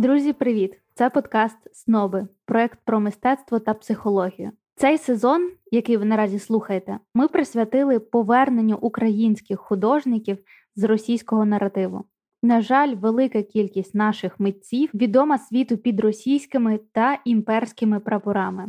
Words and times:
Друзі, 0.00 0.32
привіт! 0.32 0.80
Це 0.94 1.10
подкаст 1.10 1.56
Сноби, 1.72 2.28
проект 2.44 2.78
про 2.84 3.00
мистецтво 3.00 3.58
та 3.58 3.74
психологію. 3.74 4.52
Цей 4.74 4.98
сезон, 4.98 5.50
який 5.70 5.96
ви 5.96 6.04
наразі 6.04 6.38
слухаєте, 6.38 6.98
ми 7.14 7.28
присвятили 7.28 7.98
поверненню 7.98 8.78
українських 8.80 9.60
художників 9.60 10.38
з 10.76 10.84
російського 10.84 11.44
наративу. 11.44 12.04
На 12.42 12.60
жаль, 12.60 12.94
велика 12.94 13.42
кількість 13.42 13.94
наших 13.94 14.40
митців 14.40 14.90
відома 14.94 15.38
світу 15.38 15.76
під 15.76 16.00
російськими 16.00 16.80
та 16.92 17.18
імперськими 17.24 18.00
прапорами. 18.00 18.66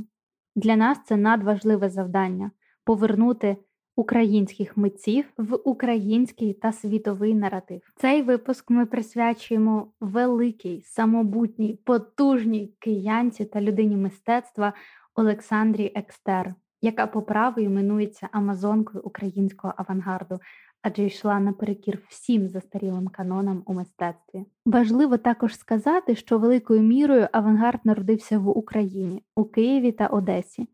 Для 0.56 0.76
нас 0.76 0.98
це 1.06 1.18
надважливе 1.18 1.90
завдання 1.90 2.52
повернути 2.84 3.58
українських 3.96 4.78
митців 4.78 5.26
в 5.38 5.56
український 5.56 6.54
та 6.54 6.72
світовий 6.72 7.36
наратив. 7.36 7.82
Цей 7.96 8.22
випуск 8.22 8.70
ми 8.70 8.86
присвячуємо 8.86 9.88
великій, 10.00 10.82
самобутній, 10.86 11.80
потужній 11.84 12.74
киянці 12.80 13.46
та 13.46 13.62
людині 13.62 13.98
мистецтва 13.98 14.74
Олександрі 15.16 15.92
Екстер, 15.96 16.56
яка 16.82 17.08
по 17.08 17.22
праву 17.22 17.62
іменується 17.62 18.30
Амазонкою 18.32 19.04
українського 19.04 19.74
авангарду. 19.78 20.40
Адже 20.84 21.04
йшла 21.04 21.40
наперекір 21.40 22.00
всім 22.08 22.48
застарілим 22.48 23.08
канонам 23.08 23.64
у 23.66 23.74
мистецтві. 23.74 24.46
Важливо 24.66 25.18
також 25.18 25.58
сказати, 25.58 26.16
що 26.16 26.38
великою 26.38 26.82
мірою 26.82 27.28
авангард 27.32 27.80
народився 27.84 28.40
в 28.40 28.58
Україні, 28.58 29.24
у 29.36 29.46
Києві 29.46 29.92
та 29.92 30.08
Одесі. 30.08 30.68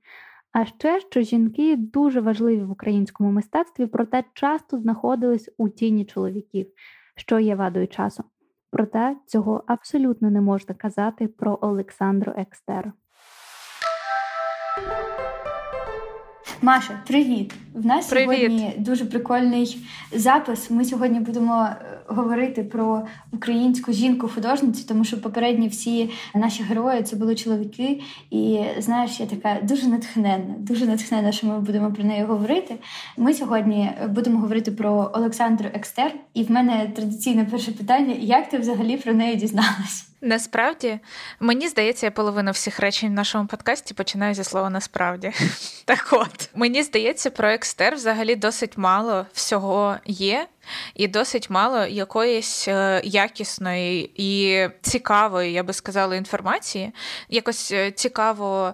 А 0.51 0.65
ще 0.65 0.99
що 0.99 1.21
жінки 1.21 1.75
дуже 1.75 2.21
важливі 2.21 2.63
в 2.63 2.71
українському 2.71 3.31
мистецтві, 3.31 3.85
проте 3.85 4.23
часто 4.33 4.79
знаходились 4.79 5.49
у 5.57 5.69
тіні 5.69 6.05
чоловіків, 6.05 6.67
що 7.15 7.39
є 7.39 7.55
вадою 7.55 7.87
часу. 7.87 8.23
Проте 8.71 9.15
цього 9.25 9.63
абсолютно 9.67 10.31
не 10.31 10.41
можна 10.41 10.75
казати 10.75 11.27
про 11.27 11.59
Олександру 11.61 12.33
Екстер. 12.35 12.93
Маша, 16.67 16.99
привіт! 17.07 17.53
В 17.73 17.85
нас 17.85 18.07
привіт. 18.07 18.27
сьогодні 18.27 18.73
дуже 18.77 19.05
прикольний 19.05 19.77
запис. 20.11 20.71
Ми 20.71 20.85
сьогодні 20.85 21.19
будемо 21.19 21.63
е, 21.63 21.75
говорити 22.07 22.63
про 22.63 23.07
українську 23.33 23.93
жінку-художницю, 23.93 24.87
тому 24.87 25.03
що 25.03 25.21
попередні 25.21 25.67
всі 25.67 26.09
наші 26.35 26.63
герої 26.63 27.03
це 27.03 27.15
були 27.15 27.35
чоловіки. 27.35 28.01
І 28.31 28.59
знаєш, 28.77 29.19
я 29.19 29.25
така 29.25 29.57
дуже 29.63 29.87
натхненна, 29.87 30.55
дуже 30.57 30.85
натхненна, 30.85 31.31
що 31.31 31.47
ми 31.47 31.59
будемо 31.59 31.91
про 31.91 32.03
неї 32.03 32.23
говорити. 32.23 32.75
Ми 33.17 33.33
сьогодні 33.33 33.91
будемо 34.09 34.39
говорити 34.39 34.71
про 34.71 35.11
Олександру 35.13 35.69
Екстер. 35.73 36.13
І 36.33 36.43
в 36.43 36.51
мене 36.51 36.91
традиційне 36.95 37.45
перше 37.45 37.71
питання: 37.71 38.15
як 38.19 38.49
ти 38.49 38.57
взагалі 38.57 38.97
про 38.97 39.13
неї 39.13 39.35
дізналась? 39.35 40.06
Насправді, 40.27 40.99
мені 41.39 41.67
здається, 41.67 42.05
я 42.05 42.11
половину 42.11 42.51
всіх 42.51 42.79
речень 42.79 43.09
в 43.09 43.13
нашому 43.13 43.47
подкасті 43.47 43.93
починаю 43.93 44.33
зі 44.33 44.43
слова 44.43 44.69
насправді. 44.69 45.31
Так 45.85 46.07
от, 46.11 46.49
мені 46.55 46.83
здається, 46.83 47.29
про 47.29 47.49
екстер 47.49 47.95
взагалі 47.95 48.35
досить 48.35 48.77
мало 48.77 49.25
всього 49.33 49.97
є, 50.05 50.47
і 50.95 51.07
досить 51.07 51.49
мало 51.49 51.85
якоїсь 51.85 52.67
е, 52.67 53.01
якісної 53.03 54.11
і 54.15 54.61
цікавої, 54.81 55.53
я 55.53 55.63
би 55.63 55.73
сказала, 55.73 56.15
інформації. 56.15 56.91
Якось 57.29 57.71
е, 57.71 57.91
цікаво 57.91 58.73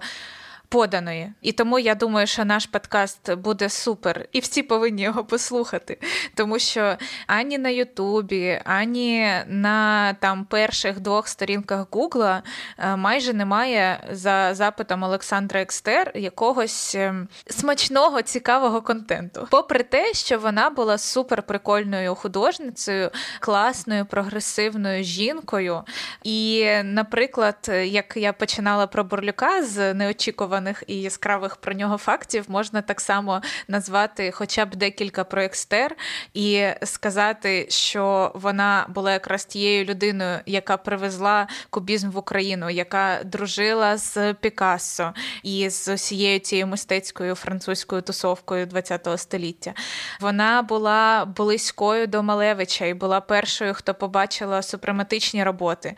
поданої. 0.73 1.33
І 1.41 1.51
тому 1.51 1.79
я 1.79 1.95
думаю, 1.95 2.27
що 2.27 2.45
наш 2.45 2.65
подкаст 2.65 3.33
буде 3.33 3.69
супер, 3.69 4.27
і 4.31 4.39
всі 4.39 4.63
повинні 4.63 5.01
його 5.01 5.23
послухати. 5.23 5.97
Тому 6.35 6.59
що 6.59 6.97
ані 7.27 7.57
на 7.57 7.69
Ютубі, 7.69 8.61
ані 8.65 9.31
на 9.47 10.13
там 10.13 10.45
перших 10.45 10.99
двох 10.99 11.27
сторінках 11.27 11.87
Гугла 11.91 12.43
е, 12.77 12.95
майже 12.95 13.33
немає 13.33 14.07
за 14.11 14.53
запитом 14.53 15.03
Олександра 15.03 15.61
Екстер 15.61 16.11
якогось 16.15 16.95
ем, 16.95 17.27
смачного, 17.49 18.21
цікавого 18.21 18.81
контенту. 18.81 19.47
Попри 19.51 19.83
те, 19.83 20.13
що 20.13 20.39
вона 20.39 20.69
була 20.69 20.97
супер 20.97 21.43
прикольною 21.43 22.15
художницею, 22.15 23.09
класною, 23.39 24.05
прогресивною 24.05 25.03
жінкою. 25.03 25.81
І, 26.23 26.67
наприклад, 26.83 27.71
як 27.83 28.17
я 28.17 28.33
починала 28.33 28.87
про 28.87 29.03
Бурлюка 29.03 29.63
з 29.63 29.93
неочікуваних 29.93 30.62
неочікуваних 30.63 30.83
і 30.87 31.01
яскравих 31.01 31.55
про 31.55 31.73
нього 31.73 31.97
фактів 31.97 32.45
можна 32.47 32.81
так 32.81 33.01
само 33.01 33.41
назвати 33.67 34.31
хоча 34.31 34.65
б 34.65 34.75
декілька 34.75 35.23
про 35.23 35.41
екстер 35.41 35.95
і 36.33 36.67
сказати, 36.83 37.67
що 37.69 38.31
вона 38.35 38.85
була 38.89 39.11
якраз 39.11 39.45
тією 39.45 39.85
людиною, 39.85 40.39
яка 40.45 40.77
привезла 40.77 41.47
кубізм 41.69 42.09
в 42.09 42.17
Україну, 42.17 42.69
яка 42.69 43.23
дружила 43.23 43.97
з 43.97 44.33
Пікассо 44.33 45.13
і 45.43 45.69
з 45.69 45.93
усією 45.93 46.39
цією 46.39 46.67
мистецькою 46.67 47.35
французькою 47.35 48.01
тусовкою 48.01 48.67
ХХ 48.67 49.17
століття. 49.17 49.73
Вона 50.21 50.61
була 50.61 51.25
близькою 51.25 52.07
до 52.07 52.23
Малевича 52.23 52.85
і 52.85 52.93
була 52.93 53.21
першою, 53.21 53.73
хто 53.73 53.93
побачила 53.93 54.61
супрематичні 54.61 55.43
роботи. 55.43 55.95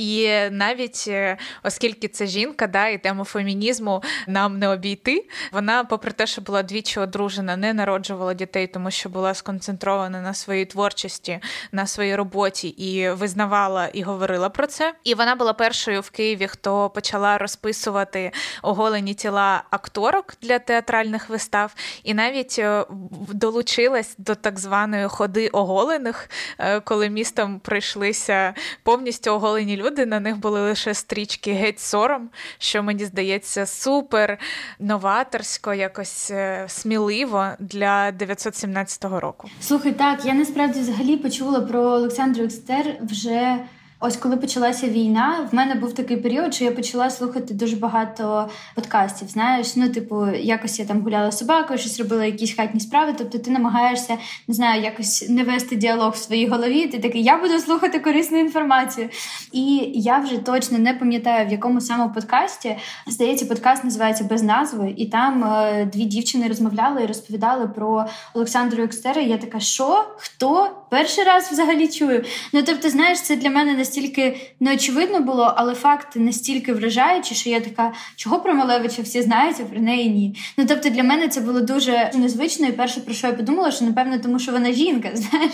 І 0.00 0.30
навіть 0.50 1.04
е, 1.08 1.36
оскільки 1.62 2.08
це 2.08 2.26
жінка, 2.26 2.66
да, 2.66 2.88
і 2.88 2.98
тему 2.98 3.24
фемінізму 3.24 4.02
нам 4.26 4.58
не 4.58 4.68
обійти. 4.68 5.28
Вона, 5.52 5.84
попри 5.84 6.12
те, 6.12 6.26
що 6.26 6.42
була 6.42 6.62
двічі 6.62 7.00
одружена, 7.00 7.56
не 7.56 7.74
народжувала 7.74 8.34
дітей, 8.34 8.66
тому 8.66 8.90
що 8.90 9.08
була 9.08 9.34
сконцентрована 9.34 10.20
на 10.20 10.34
своїй 10.34 10.64
творчості, 10.64 11.40
на 11.72 11.86
своїй 11.86 12.16
роботі 12.16 12.68
і 12.68 13.10
визнавала 13.10 13.86
і 13.86 14.02
говорила 14.02 14.48
про 14.48 14.66
це. 14.66 14.94
І 15.04 15.14
вона 15.14 15.34
була 15.34 15.52
першою 15.52 16.00
в 16.00 16.10
Києві, 16.10 16.46
хто 16.46 16.90
почала 16.90 17.38
розписувати 17.38 18.32
оголені 18.62 19.14
тіла 19.14 19.62
акторок 19.70 20.34
для 20.42 20.58
театральних 20.58 21.28
вистав, 21.28 21.74
і 22.04 22.14
навіть 22.14 22.56
е, 22.58 22.84
долучилась 23.32 24.14
до 24.18 24.34
так 24.34 24.58
званої 24.58 25.08
ходи 25.08 25.48
оголених, 25.48 26.30
е, 26.58 26.80
коли 26.80 27.10
містом 27.10 27.60
прийшлися 27.60 28.54
повністю 28.82 29.30
оголені 29.30 29.76
люди 29.76 29.89
люди, 29.90 30.06
на 30.06 30.20
них 30.20 30.38
були 30.38 30.60
лише 30.60 30.94
стрічки 30.94 31.52
геть 31.52 31.80
сором, 31.80 32.28
що 32.58 32.82
мені 32.82 33.04
здається 33.04 33.66
супер 33.66 34.38
новаторсько, 34.78 35.74
якось 35.74 36.30
е, 36.30 36.64
сміливо 36.68 37.48
для 37.58 38.12
917 38.12 39.04
року. 39.04 39.48
Слухай, 39.60 39.92
так 39.92 40.24
я 40.24 40.34
насправді 40.34 40.80
взагалі 40.80 41.16
почула 41.16 41.60
про 41.60 41.80
Олександру 41.80 42.44
Екстер 42.44 42.96
вже. 43.02 43.56
Ось 44.02 44.16
коли 44.16 44.36
почалася 44.36 44.88
війна, 44.88 45.48
в 45.52 45.54
мене 45.54 45.74
був 45.74 45.94
такий 45.94 46.16
період, 46.16 46.54
що 46.54 46.64
я 46.64 46.70
почала 46.70 47.10
слухати 47.10 47.54
дуже 47.54 47.76
багато 47.76 48.48
подкастів. 48.74 49.28
Знаєш, 49.28 49.76
ну 49.76 49.88
типу, 49.88 50.26
якось 50.30 50.78
я 50.78 50.84
там 50.84 51.02
гуляла 51.02 51.32
собакою, 51.32 51.78
щось 51.78 51.98
робила 51.98 52.24
якісь 52.24 52.56
хатні 52.56 52.80
справи. 52.80 53.14
Тобто 53.18 53.38
ти 53.38 53.50
намагаєшся 53.50 54.18
не 54.48 54.54
знаю, 54.54 54.82
якось 54.82 55.28
не 55.28 55.44
вести 55.44 55.76
діалог 55.76 56.12
в 56.12 56.16
своїй 56.16 56.48
голові. 56.48 56.86
Ти 56.86 56.98
такий, 56.98 57.22
я 57.22 57.38
буду 57.38 57.58
слухати 57.58 57.98
корисну 57.98 58.38
інформацію. 58.38 59.08
І 59.52 59.76
я 59.94 60.18
вже 60.18 60.38
точно 60.38 60.78
не 60.78 60.94
пам'ятаю, 60.94 61.48
в 61.48 61.52
якому 61.52 61.80
саме 61.80 62.08
подкасті 62.08 62.76
здається, 63.06 63.46
подкаст 63.46 63.84
називається 63.84 64.24
без 64.24 64.42
назви, 64.42 64.94
і 64.96 65.06
там 65.06 65.44
е, 65.44 65.84
дві 65.92 66.04
дівчини 66.04 66.48
розмовляли 66.48 67.02
і 67.02 67.06
розповідали 67.06 67.68
про 67.68 68.06
Олександру 68.34 68.82
Екстера. 68.82 69.22
Я 69.22 69.36
така, 69.38 69.60
що 69.60 70.04
хто 70.16 70.70
перший 70.90 71.24
раз 71.24 71.52
взагалі 71.52 71.88
чую? 71.88 72.24
Ну 72.52 72.62
тобто, 72.62 72.90
знаєш, 72.90 73.20
це 73.20 73.36
для 73.36 73.50
мене 73.50 73.74
настільки 73.74 74.36
неочевидно 74.60 75.20
було, 75.20 75.54
але 75.56 75.74
факти 75.74 76.20
настільки 76.20 76.72
вражаючі, 76.72 77.34
що 77.34 77.50
я 77.50 77.60
така, 77.60 77.92
чого 78.16 78.40
про 78.40 78.54
Малевича 78.54 79.02
всі 79.02 79.22
знають, 79.22 79.56
а 79.60 79.62
про 79.62 79.80
неї 79.80 80.10
ні. 80.10 80.36
Ну 80.56 80.64
тобто 80.68 80.88
для 80.88 81.02
мене 81.02 81.28
це 81.28 81.40
було 81.40 81.60
дуже 81.60 82.10
незвично. 82.14 82.66
І 82.66 82.72
перше 82.72 83.00
про 83.00 83.14
що 83.14 83.26
я 83.26 83.32
подумала, 83.32 83.70
що 83.70 83.84
напевно, 83.84 84.18
тому 84.18 84.38
що 84.38 84.52
вона 84.52 84.72
жінка, 84.72 85.08
знаєш. 85.14 85.52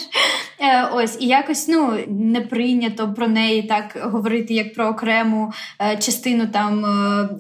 Е, 0.58 0.88
Ось 0.92 1.16
і 1.20 1.26
якось 1.26 1.68
ну 1.68 1.98
не 2.08 2.40
прийнято 2.40 3.14
про 3.16 3.28
неї 3.28 3.62
так 3.62 3.98
говорити, 4.02 4.54
як 4.54 4.74
про 4.74 4.86
окрему 4.86 5.52
е, 5.80 5.96
частину 5.96 6.46
там 6.46 6.84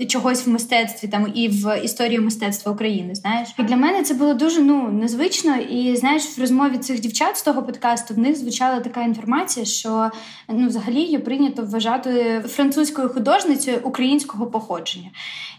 е, 0.00 0.06
чогось 0.06 0.46
в 0.46 0.50
мистецтві, 0.50 1.08
там 1.08 1.32
і 1.34 1.48
в 1.48 1.80
історії 1.84 2.20
мистецтва 2.20 2.72
України. 2.72 3.14
Знаєш, 3.14 3.48
і 3.58 3.62
для 3.62 3.76
мене 3.76 4.02
це 4.02 4.14
було 4.14 4.34
дуже 4.34 4.60
ну 4.60 4.88
незвично. 4.88 5.56
І 5.56 5.96
знаєш, 5.96 6.38
в 6.38 6.40
розмові 6.40 6.78
цих 6.78 7.00
дівчат 7.00 7.36
з 7.36 7.42
того 7.42 7.62
подкасту 7.62 7.85
в 8.10 8.18
них 8.18 8.36
звучала 8.36 8.80
така 8.80 9.02
інформація, 9.02 9.66
що 9.66 10.10
ну 10.48 10.68
взагалі 10.68 10.86
взагалі 10.86 11.04
її 11.04 11.18
прийнято 11.18 11.62
вважати 11.62 12.42
французькою 12.46 13.08
художницею 13.08 13.80
українського 13.82 14.46
походження. 14.46 15.10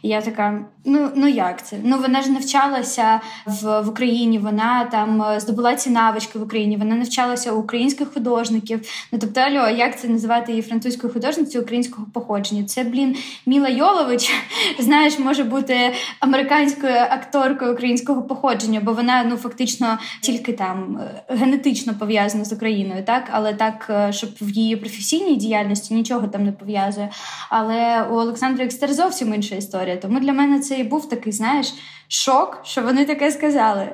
І 0.02 0.08
я 0.08 0.22
така: 0.22 0.66
ну 0.86 1.10
ну 1.16 1.28
як 1.28 1.66
це? 1.66 1.78
Ну 1.84 1.98
вона 1.98 2.22
ж 2.22 2.32
навчалася 2.32 3.22
в 3.46 3.82
в 3.82 3.90
Україні, 3.90 4.40
вона 4.40 4.86
там 4.86 5.22
е, 5.22 5.40
здобула 5.40 5.76
ці 5.76 5.90
навички 5.90 6.40
в 6.40 6.44
Україні, 6.44 6.78
вона 6.78 6.96
навчалася 6.96 7.52
у 7.52 7.60
українських 7.60 8.14
художників. 8.14 8.82
Ну 9.12 9.20
тобто, 9.22 9.40
альо, 9.42 9.70
як 9.78 10.00
це 10.00 10.08
називати 10.08 10.52
її 10.52 10.62
французькою 10.62 11.14
художницею 11.14 11.64
українського 11.64 12.08
походження? 12.14 12.64
Це, 12.64 12.84
блін, 12.84 13.16
Міла 13.46 13.70
Йолович, 13.70 14.32
знаєш, 14.80 15.20
може 15.20 15.44
бути 15.44 15.94
американською 16.20 16.96
акторкою 16.96 17.74
українського 17.74 18.24
походження, 18.24 18.82
бо 18.84 18.94
вона 18.94 19.24
ну 19.24 19.38
фактично 19.38 19.98
тільки 20.22 20.54
там 20.54 21.00
е, 21.02 21.36
генетично 21.36 21.94
пов'язана 22.00 22.17
з 22.46 22.54
Україною, 22.54 23.04
так 23.04 23.24
але 23.32 23.54
так, 23.54 23.88
е, 23.90 24.14
щоб 24.14 24.30
в 24.42 24.50
її 24.50 24.76
професійній 24.76 25.36
діяльності 25.36 25.94
нічого 25.94 26.28
там 26.28 26.46
не 26.46 26.52
пов'язує. 26.52 27.10
Але 27.50 28.04
у 28.04 28.14
Олександра 28.14 28.66
Екстер 28.66 28.94
зовсім 28.94 29.34
інша 29.34 29.56
історія. 29.56 29.98
Тому 29.98 30.20
для 30.20 30.34
мене 30.34 30.60
це 30.60 30.80
і 30.80 30.84
був 30.84 31.10
такий, 31.10 31.34
знаєш, 31.34 31.74
шок, 32.08 32.60
що 32.64 32.82
вони 32.82 33.06
таке 33.06 33.32
сказали. 33.32 33.90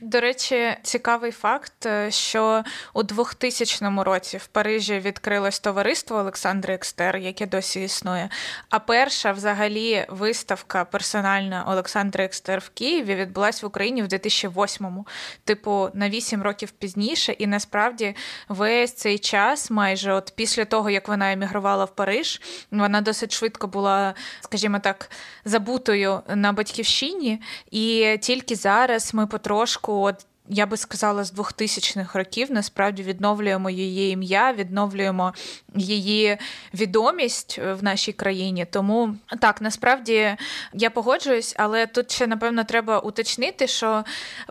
До 0.00 0.20
речі, 0.20 0.76
цікавий 0.82 1.30
факт, 1.30 1.86
е, 1.86 2.10
що 2.10 2.64
у 2.94 3.02
2000 3.02 4.04
році 4.04 4.36
в 4.36 4.46
Парижі 4.46 4.98
відкрилось 4.98 5.60
товариство 5.60 6.16
Олександри 6.16 6.74
Екстер, 6.74 7.16
яке 7.16 7.46
досі 7.46 7.84
існує. 7.84 8.28
А 8.70 8.78
перша, 8.78 9.32
взагалі, 9.32 10.06
виставка 10.08 10.84
персональна 10.84 11.64
Олександри 11.68 12.24
Екстер 12.24 12.58
в 12.58 12.68
Києві 12.68 13.14
відбулась 13.14 13.62
в 13.62 13.66
Україні 13.66 14.02
в 14.02 14.06
2008-му, 14.06 15.06
типу 15.44 15.88
на 15.94 16.08
8 16.08 16.42
років 16.42 16.70
пізніше. 16.70 17.32
І 17.32 17.46
насправді 17.46 18.16
весь 18.48 18.92
цей 18.92 19.18
час, 19.18 19.70
майже 19.70 20.12
от 20.12 20.32
після 20.36 20.64
того, 20.64 20.90
як 20.90 21.08
вона 21.08 21.32
емігрувала 21.32 21.84
в 21.84 21.94
Париж, 21.94 22.40
вона 22.70 23.00
досить 23.00 23.32
швидко 23.32 23.66
була, 23.66 24.14
скажімо 24.40 24.78
так, 24.78 25.10
забутою 25.44 26.20
на 26.28 26.52
батьківщині. 26.52 27.40
І 27.70 28.16
тільки 28.20 28.56
зараз 28.56 29.14
ми 29.14 29.26
потрошку 29.26 29.92
от 29.92 30.26
я 30.50 30.66
би 30.66 30.76
сказала, 30.76 31.24
з 31.24 31.34
2000-х 31.34 32.18
років 32.18 32.52
насправді 32.52 33.02
відновлюємо 33.02 33.70
її 33.70 34.12
ім'я, 34.12 34.52
відновлюємо 34.52 35.34
її 35.74 36.38
відомість 36.74 37.58
в 37.58 37.84
нашій 37.84 38.12
країні. 38.12 38.66
Тому 38.70 39.14
так, 39.40 39.60
насправді 39.60 40.36
я 40.72 40.90
погоджуюсь, 40.90 41.54
але 41.58 41.86
тут 41.86 42.12
ще 42.12 42.26
напевно 42.26 42.64
треба 42.64 42.98
уточнити, 42.98 43.66
що 43.66 44.04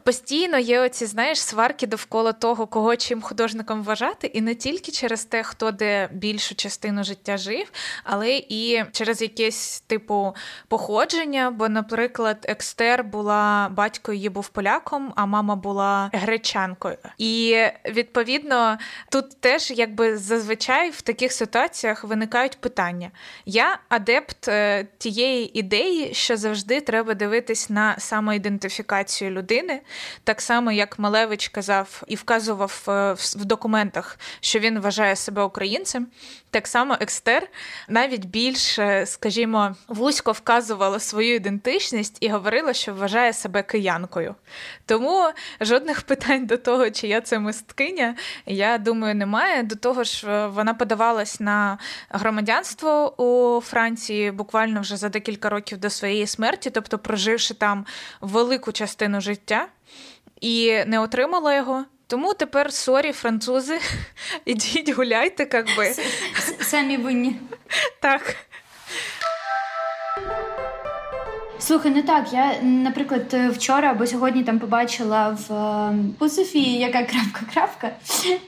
постійно 0.03 0.57
є 0.57 0.79
оці, 0.79 1.05
знаєш, 1.05 1.41
сварки 1.41 1.87
довкола 1.87 2.33
того, 2.33 2.67
кого 2.67 2.95
чим 2.95 3.21
художником 3.21 3.83
вважати, 3.83 4.27
і 4.27 4.41
не 4.41 4.55
тільки 4.55 4.91
через 4.91 5.25
те, 5.25 5.43
хто 5.43 5.71
де 5.71 6.09
більшу 6.11 6.55
частину 6.55 7.03
життя 7.03 7.37
жив, 7.37 7.71
але 8.03 8.37
і 8.49 8.83
через 8.91 9.21
якесь 9.21 9.83
типу 9.87 10.35
походження. 10.67 11.51
Бо, 11.51 11.69
наприклад, 11.69 12.45
Екстер 12.49 13.03
була 13.03 13.69
батько 13.71 14.13
її 14.13 14.29
був 14.29 14.49
поляком, 14.49 15.13
а 15.15 15.25
мама 15.25 15.55
була 15.55 15.86
гречанкою. 16.13 16.97
І 17.17 17.57
відповідно 17.85 18.77
тут 19.11 19.41
теж 19.41 19.71
якби 19.71 20.17
зазвичай 20.17 20.89
в 20.89 21.01
таких 21.01 21.31
ситуаціях 21.31 22.03
виникають 22.03 22.57
питання. 22.61 23.11
Я 23.45 23.79
адепт 23.89 24.47
е, 24.47 24.87
тієї 24.97 25.59
ідеї, 25.59 26.13
що 26.13 26.37
завжди 26.37 26.81
треба 26.81 27.13
дивитись 27.13 27.69
на 27.69 27.99
самоідентифікацію 27.99 29.31
людини, 29.31 29.81
так 30.23 30.41
само 30.41 30.71
як 30.71 30.99
Малевич 30.99 31.47
казав 31.47 32.03
і 32.07 32.15
вказував 32.15 32.83
е, 32.87 33.13
в 33.13 33.45
документах, 33.45 34.19
що 34.39 34.59
він 34.59 34.79
вважає 34.79 35.15
себе 35.15 35.43
українцем. 35.43 36.07
Так 36.57 36.67
само 36.67 36.97
Екстер 36.99 37.47
навіть 37.87 38.25
більш, 38.25 38.79
скажімо, 39.05 39.75
вузько 39.87 40.31
вказувала 40.31 40.99
свою 40.99 41.35
ідентичність 41.35 42.17
і 42.19 42.29
говорила, 42.29 42.73
що 42.73 42.93
вважає 42.93 43.33
себе 43.33 43.63
киянкою. 43.63 44.35
Тому 44.85 45.29
жодних 45.61 46.01
питань 46.01 46.45
до 46.45 46.57
того, 46.57 46.89
чи 46.89 47.07
я 47.07 47.21
це 47.21 47.39
мисткиня, 47.39 48.15
я 48.45 48.77
думаю, 48.77 49.15
немає. 49.15 49.63
До 49.63 49.75
того 49.75 50.03
ж, 50.03 50.27
е, 50.27 50.47
вона 50.47 50.73
подавалась 50.73 51.39
на 51.39 51.77
громадянство 52.09 53.23
у 53.23 53.61
Франції 53.61 54.31
буквально 54.31 54.81
вже 54.81 54.97
за 54.97 55.09
декілька 55.09 55.49
років 55.49 55.77
до 55.77 55.89
своєї 55.89 56.27
смерті, 56.27 56.69
тобто 56.69 56.99
проживши 56.99 57.53
там 57.53 57.85
велику 58.21 58.71
частину 58.71 59.21
життя, 59.21 59.67
і 60.41 60.83
не 60.85 60.99
отримала 60.99 61.55
його. 61.55 61.85
Тому 62.07 62.33
тепер 62.33 62.73
sorry, 62.73 63.11
французи, 63.11 63.79
ідіть 64.45 64.89
гуляйте, 64.89 65.47
як 65.53 65.67
би. 65.77 65.93
Самі 66.61 66.97
винні. 66.97 67.35
Так. 67.99 68.35
Слухай, 71.59 71.91
ну 71.95 72.03
так, 72.03 72.33
я, 72.33 72.61
наприклад, 72.61 73.33
вчора 73.51 73.91
або 73.91 74.07
сьогодні 74.07 74.43
там 74.43 74.59
побачила 74.59 75.29
в 75.29 75.53
у 76.19 76.23
ем, 76.23 76.29
Софії, 76.29 76.79
яка 76.79 76.97
крапка-крапка. 77.01 77.89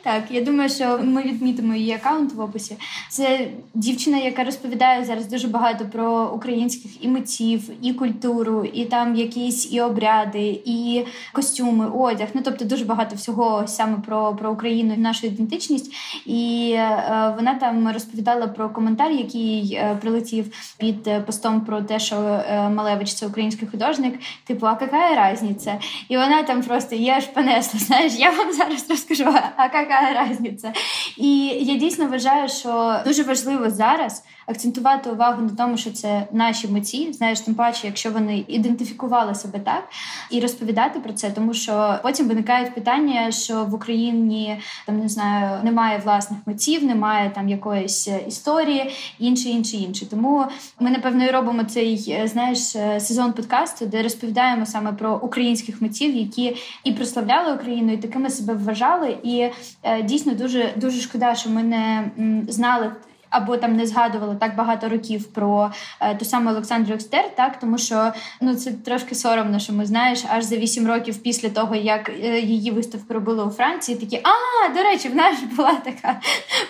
Так, 0.04 0.24
я 0.30 0.42
думаю, 0.42 0.70
що 0.70 1.00
ми 1.04 1.24
відмітимо 1.24 1.76
її 1.76 1.94
аккаунт 1.94 2.34
в 2.34 2.42
описі. 2.42 2.78
Це 3.10 3.48
дівчина, 3.74 4.18
яка 4.18 4.44
розповідає 4.44 5.06
зараз 5.06 5.28
дуже 5.28 5.48
багато 5.48 5.86
про 5.86 6.32
українських 6.36 7.04
і 7.04 7.08
митців, 7.08 7.70
і 7.82 7.94
культуру, 7.94 8.64
і 8.74 8.86
там 8.86 9.16
якісь 9.16 9.74
і 9.74 9.82
обряди, 9.82 10.62
і 10.66 11.06
костюми, 11.34 11.88
одяг. 11.90 12.28
Ну 12.34 12.42
тобто 12.46 12.66
дуже 12.66 12.86
багато 12.86 13.16
всього 13.16 13.68
саме 13.68 13.98
про 14.06 14.36
про 14.36 14.52
Україну 14.52 14.94
і 14.94 14.98
нашу 14.98 15.28
ідентичність. 15.28 15.94
І 16.26 16.72
е, 16.76 17.34
вона 17.36 17.56
там 17.56 17.92
розповідала 17.92 18.48
про 18.48 18.70
коментар, 18.70 19.12
який 19.12 19.74
е, 19.74 19.98
прилетів 20.02 20.46
під 20.78 21.26
постом 21.26 21.62
про 21.62 21.82
те, 21.82 22.00
що 22.00 22.16
е, 22.16 22.70
Малевич 22.70 22.99
Це 23.08 23.28
український 23.28 23.68
художник, 23.68 24.20
типу, 24.46 24.66
а 24.66 24.78
яка 24.82 25.32
різниця? 25.32 25.80
І 26.10 26.18
вона 26.18 26.44
там 26.44 26.62
просто 26.62 26.96
я 26.96 27.18
аж 27.18 27.26
понесла. 27.26 27.80
Знаєш, 27.80 28.14
я 28.18 28.30
вам 28.32 28.54
зараз 28.54 28.90
розкажу, 28.90 29.36
а 29.56 29.64
яка 29.64 30.28
різниця? 30.30 30.74
І 31.18 31.48
я 31.48 31.76
дійсно 31.76 32.08
вважаю, 32.08 32.50
що 32.50 33.00
дуже 33.06 33.24
важливо 33.24 33.70
зараз 33.70 34.24
акцентувати 34.50 35.10
увагу 35.10 35.42
на 35.42 35.50
тому, 35.50 35.78
що 35.78 35.92
це 35.92 36.28
наші 36.32 36.68
митці, 36.68 37.14
знаєш, 37.14 37.40
тим 37.40 37.56
паче, 37.56 37.88
якщо 37.88 38.12
вони 38.12 38.46
ідентифікували 38.48 39.36
себе 39.36 39.60
так, 39.60 39.90
і 40.32 40.40
розповідати 40.40 41.00
про 41.00 41.14
це, 41.14 41.30
тому 41.30 41.54
що 41.54 42.00
потім 42.04 42.28
виникають 42.28 42.76
питання, 42.76 43.32
що 43.32 43.66
в 43.66 43.74
Україні 43.74 44.60
там 44.86 45.00
не 45.00 45.10
знаю, 45.10 45.64
немає 45.64 46.02
власних 46.04 46.40
митців, 46.46 46.84
немає 46.84 47.32
там 47.36 47.50
якоїсь 47.50 48.10
історії, 48.28 48.92
інше, 49.20 49.50
інше, 49.50 49.78
інше. 49.78 50.06
Тому 50.10 50.46
ми 50.80 50.90
напевно 50.90 51.26
і 51.26 51.32
робимо 51.32 51.64
цей 51.64 52.22
знаєш 52.28 52.60
сезон 53.00 53.34
подкасту, 53.34 53.86
де 53.86 54.04
розповідаємо 54.04 54.66
саме 54.66 54.94
про 54.94 55.16
українських 55.16 55.82
митців, 55.82 56.16
які 56.16 56.56
і 56.84 56.92
прославляли 56.92 57.54
Україну, 57.54 57.94
і 57.94 57.98
такими 57.98 58.30
себе 58.30 58.54
вважали. 58.54 59.18
І 59.24 59.50
е, 59.84 60.04
дійсно 60.04 60.34
дуже 60.34 60.74
дуже 60.76 60.99
шкода, 61.00 61.36
що 61.36 61.50
ми 61.50 61.64
не 61.64 62.12
знали 62.48 62.92
або 63.30 63.58
там 63.58 63.76
не 63.76 63.86
згадували 63.86 64.36
так 64.36 64.56
багато 64.56 64.90
років 64.90 65.28
про 65.28 65.72
е, 66.00 66.16
ту 66.16 66.26
саму 66.26 66.50
Олександру 66.50 66.94
Екстер, 66.94 67.36
так 67.36 67.60
тому 67.60 67.78
що 67.78 68.12
ну 68.42 68.56
це 68.56 68.72
трошки 68.72 69.16
соромно, 69.16 69.60
що 69.60 69.74
ми 69.74 69.86
знаєш, 69.86 70.24
аж 70.30 70.44
за 70.44 70.56
вісім 70.56 70.88
років 70.88 71.18
після 71.18 71.50
того, 71.50 71.76
як 71.76 72.10
е, 72.10 72.40
її 72.40 72.72
виставку 72.72 73.14
робили 73.14 73.46
у 73.46 73.50
Франції, 73.50 73.98
такі 73.98 74.22
а 74.24 74.74
до 74.74 74.84
речі, 74.84 75.10
в 75.10 75.16
нас 75.16 75.36
була 75.56 75.74
така 75.74 76.20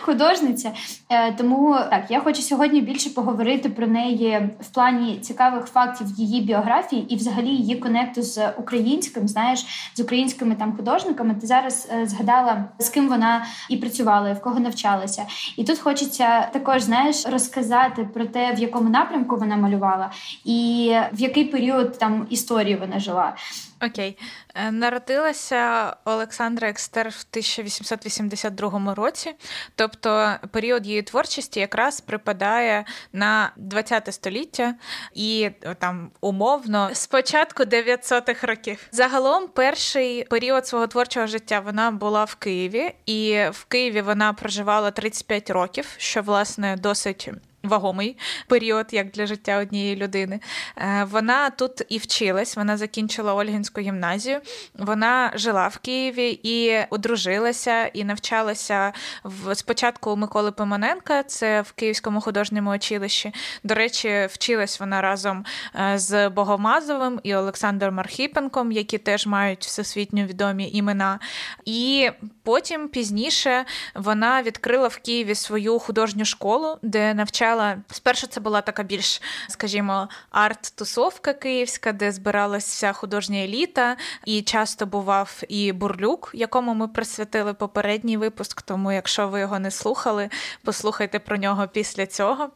художниця. 0.01 0.71
Е, 1.09 1.33
тому 1.33 1.77
так 1.89 2.05
я 2.09 2.19
хочу 2.19 2.41
сьогодні 2.41 2.81
більше 2.81 3.09
поговорити 3.09 3.69
про 3.69 3.87
неї 3.87 4.49
в 4.59 4.67
плані 4.67 5.19
цікавих 5.19 5.65
фактів 5.65 6.07
її 6.17 6.41
біографії 6.41 7.13
і, 7.13 7.15
взагалі, 7.15 7.47
її 7.47 7.75
конекту 7.75 8.21
з 8.21 8.51
українським, 8.57 9.27
знаєш, 9.27 9.65
з 9.95 9.99
українськими 9.99 10.55
там 10.55 10.75
художниками. 10.75 11.35
Ти 11.41 11.47
зараз 11.47 11.89
згадала 12.03 12.65
з 12.79 12.89
ким 12.89 13.09
вона 13.09 13.45
і 13.69 13.77
працювала, 13.77 14.29
і 14.29 14.33
в 14.33 14.41
кого 14.41 14.59
навчалася, 14.59 15.25
і 15.57 15.63
тут 15.63 15.79
хочеться 15.79 16.48
також 16.51 16.81
знаєш 16.81 17.25
розказати 17.25 18.07
про 18.13 18.25
те, 18.25 18.53
в 18.53 18.59
якому 18.59 18.89
напрямку 18.89 19.35
вона 19.35 19.57
малювала, 19.57 20.11
і 20.45 20.93
в 21.13 21.21
який 21.21 21.45
період 21.45 21.99
там 21.99 22.27
історії 22.29 22.75
вона 22.75 22.99
жила. 22.99 23.35
Окей, 23.81 24.17
е, 24.55 24.71
народилася 24.71 25.95
Олександра 26.05 26.69
Екстер 26.69 27.09
в 27.09 27.25
1882 27.31 28.95
році, 28.95 29.35
тобто 29.75 30.35
період 30.51 30.87
її 30.87 31.01
творчості 31.01 31.59
якраз 31.59 32.01
припадає 32.01 32.85
на 33.13 33.51
20 33.57 34.13
століття 34.13 34.75
і 35.13 35.49
там 35.79 36.11
умовно 36.21 36.89
з 36.93 37.07
початку 37.07 37.63
900-х 37.63 38.47
років. 38.47 38.87
Загалом, 38.91 39.47
перший 39.47 40.23
період 40.23 40.67
свого 40.67 40.87
творчого 40.87 41.27
життя 41.27 41.59
вона 41.59 41.91
була 41.91 42.23
в 42.23 42.35
Києві, 42.35 42.95
і 43.05 43.45
в 43.51 43.65
Києві 43.65 44.01
вона 44.01 44.33
проживала 44.33 44.91
35 44.91 45.49
років, 45.49 45.95
що 45.97 46.21
власне 46.21 46.75
досить 46.77 47.29
вагомий 47.63 48.17
період, 48.47 48.87
як 48.91 49.11
для 49.11 49.25
життя 49.25 49.57
однієї 49.57 49.95
людини. 49.95 50.39
Е, 50.77 51.07
вона 51.11 51.49
тут 51.49 51.81
і 51.89 51.97
вчилась, 51.97 52.55
вона 52.55 52.77
закінчила 52.77 53.33
Ольгінську 53.33 53.81
гімназію. 53.81 54.39
Вона 54.73 55.31
жила 55.35 55.67
в 55.67 55.77
Києві 55.77 56.39
і 56.43 56.79
одружилася, 56.89 57.85
і 57.85 58.03
навчалася 58.03 58.93
в 59.23 59.55
спочатку 59.55 60.11
у 60.11 60.15
Миколи 60.15 60.51
Пимоненка, 60.51 61.23
це 61.23 61.61
в 61.61 61.71
Київському 61.71 62.21
художньому 62.21 62.75
училищі. 62.75 63.33
До 63.63 63.75
речі, 63.75 64.27
вчилась 64.31 64.79
вона 64.79 65.01
разом 65.01 65.45
е, 65.75 65.97
з 65.97 66.29
Богомазовим 66.29 67.19
і 67.23 67.35
Олександром 67.35 67.99
Архіпенком, 67.99 68.71
які 68.71 68.97
теж 68.97 69.27
мають 69.27 69.65
всесвітньо 69.65 70.25
відомі 70.25 70.69
імена. 70.73 71.19
І 71.65 72.09
потім 72.43 72.87
пізніше 72.87 73.65
вона 73.95 74.41
відкрила 74.41 74.87
в 74.87 74.97
Києві 74.97 75.35
свою 75.35 75.79
художню 75.79 76.25
школу, 76.25 76.77
де 76.81 77.13
навчала 77.13 77.48
навчала 77.49 77.77
спершу. 77.91 78.27
Це 78.27 78.39
була 78.39 78.61
така 78.61 78.83
більш, 78.83 79.21
скажімо, 79.47 80.09
арт-тусовка 80.31 81.33
київська, 81.33 81.91
де 81.91 82.11
збиралася 82.11 82.93
художня 82.93 83.39
еліта, 83.39 83.97
і 84.25 84.41
часто 84.41 84.85
бував 84.85 85.41
і 85.49 85.71
бурлюк, 85.71 86.31
якому 86.33 86.73
ми 86.73 86.87
присвятили 86.87 87.53
попередній 87.53 88.17
випуск. 88.17 88.61
Тому, 88.61 88.91
якщо 88.91 89.27
ви 89.27 89.39
його 89.39 89.59
не 89.59 89.71
слухали, 89.71 90.29
послухайте 90.63 91.19
про 91.19 91.37
нього 91.37 91.67
після 91.67 92.05
цього. 92.05 92.49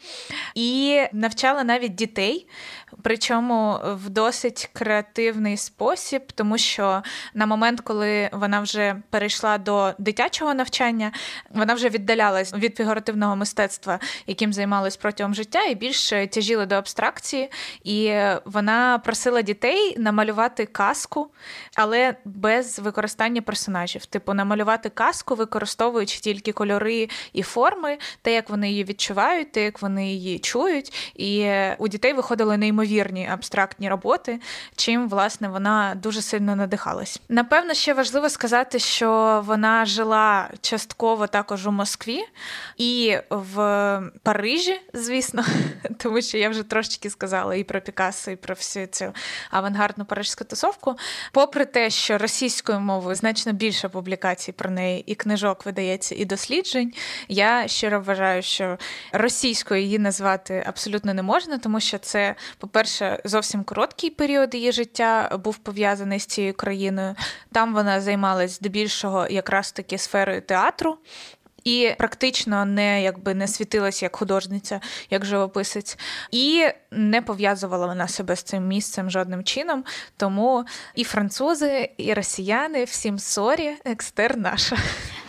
І 0.56 1.02
навчала 1.14 1.64
навіть 1.64 1.96
дітей, 1.96 2.48
причому 3.02 3.80
в 3.84 4.10
досить 4.10 4.70
креативний 4.74 5.58
спосіб, 5.58 6.32
тому 6.36 6.58
що 6.58 7.04
на 7.34 7.46
момент, 7.46 7.82
коли 7.82 8.30
вона 8.34 8.60
вже 8.60 8.96
перейшла 9.10 9.58
до 9.58 9.94
дитячого 9.98 10.54
навчання, 10.54 11.12
вона 11.50 11.74
вже 11.74 11.90
віддалялась 11.90 12.54
від 12.54 12.78
фігуративного 12.78 13.36
мистецтва, 13.36 14.00
яким 14.28 14.54
займалась 14.84 14.98
протягом 14.98 15.34
життя, 15.34 15.64
і 15.64 15.76
більше 15.76 16.28
тяжіла 16.28 16.66
до 16.66 16.76
абстракції. 16.76 17.50
І 17.84 18.16
вона 18.46 19.00
просила 19.00 19.42
дітей 19.42 19.96
намалювати 19.98 20.66
казку, 20.66 21.30
але 21.76 22.16
без 22.26 22.80
використання 22.80 23.42
персонажів. 23.42 24.06
Типу, 24.06 24.34
намалювати 24.34 24.90
казку, 24.90 25.36
використовуючи 25.36 26.20
тільки 26.20 26.52
кольори 26.52 27.10
і 27.34 27.44
форми, 27.44 27.98
те, 28.22 28.34
як 28.34 28.50
вони 28.50 28.70
її 28.70 28.84
відчувають, 28.84 29.52
те, 29.52 29.64
як 29.64 29.82
вони 29.82 30.14
її 30.14 30.40
чують. 30.40 31.14
І 31.16 31.52
у 31.78 31.88
дітей 31.88 32.14
виходили 32.14 32.58
неймовірні 32.58 33.30
абстрактні 33.34 33.90
роботи, 33.90 34.40
чим 34.76 35.10
власне 35.10 35.48
вона 35.48 35.96
дуже 35.96 36.22
сильно 36.22 36.56
надихалась. 36.56 37.22
Напевно, 37.30 37.74
ще 37.74 37.94
важливо 37.94 38.30
сказати, 38.30 38.80
що 38.80 39.42
вона 39.46 39.86
жила 39.86 40.50
частково 40.62 41.28
також 41.28 41.68
у 41.68 41.72
Москві 41.72 42.24
і 42.78 43.18
в 43.30 43.54
Парижі, 44.24 44.73
звісно, 44.94 45.46
тому 45.98 46.22
що 46.22 46.38
я 46.38 46.50
вже 46.50 46.64
трошечки 46.64 47.10
сказала 47.10 47.56
і 47.56 47.64
про 47.64 47.82
Пікассо, 47.82 48.32
і 48.32 48.36
про 48.36 48.56
всю 48.56 48.88
цю 48.88 49.14
авангардну 49.52 50.06
парижську 50.06 50.44
тусовку. 50.44 50.96
Попри 51.32 51.66
те, 51.66 51.90
що 51.90 52.18
російською 52.18 52.80
мовою 52.80 53.16
значно 53.16 53.54
більше 53.54 53.90
публікацій 53.90 54.52
про 54.52 54.70
неї 54.70 55.04
і 55.08 55.16
книжок 55.16 55.66
видається, 55.66 56.16
і 56.16 56.26
досліджень, 56.26 56.94
я 57.28 57.68
щиро 57.68 58.02
вважаю, 58.02 58.42
що 58.42 58.78
російською 59.12 59.82
її 59.82 60.00
назвати 60.00 60.64
абсолютно 60.68 61.14
не 61.14 61.24
можна, 61.24 61.58
тому 61.58 61.80
що 61.80 61.98
це, 61.98 62.36
по-перше, 62.58 63.22
зовсім 63.26 63.64
короткий 63.64 64.10
період 64.10 64.56
її 64.56 64.72
життя 64.72 65.40
був 65.44 65.58
пов'язаний 65.58 66.20
з 66.20 66.26
цією 66.26 66.54
країною. 66.54 67.16
Там 67.52 67.74
вона 67.74 68.02
займалась 68.02 68.52
здебільшого 68.52 69.28
якраз 69.28 69.72
таки 69.72 69.98
сферою 69.98 70.42
театру 70.42 70.98
і 71.64 71.92
практично 71.98 72.66
не 72.66 73.04
якби 73.04 73.34
не 73.34 73.48
світилася 73.48 74.06
як 74.06 74.16
художниця, 74.16 74.82
як 75.10 75.26
живописець, 75.26 75.98
і 76.32 76.66
не 76.92 77.22
пов'язувала 77.22 77.88
вона 77.88 78.08
себе 78.08 78.36
з 78.36 78.44
цим 78.44 78.68
місцем 78.68 79.10
жодним 79.10 79.44
чином. 79.44 79.84
Тому 80.18 80.66
і 80.96 81.04
французи, 81.04 81.90
і 81.98 82.14
росіяни 82.14 82.84
всім 82.84 83.20
sorry, 83.20 83.74
екстер 83.86 84.38
наша. 84.38 84.78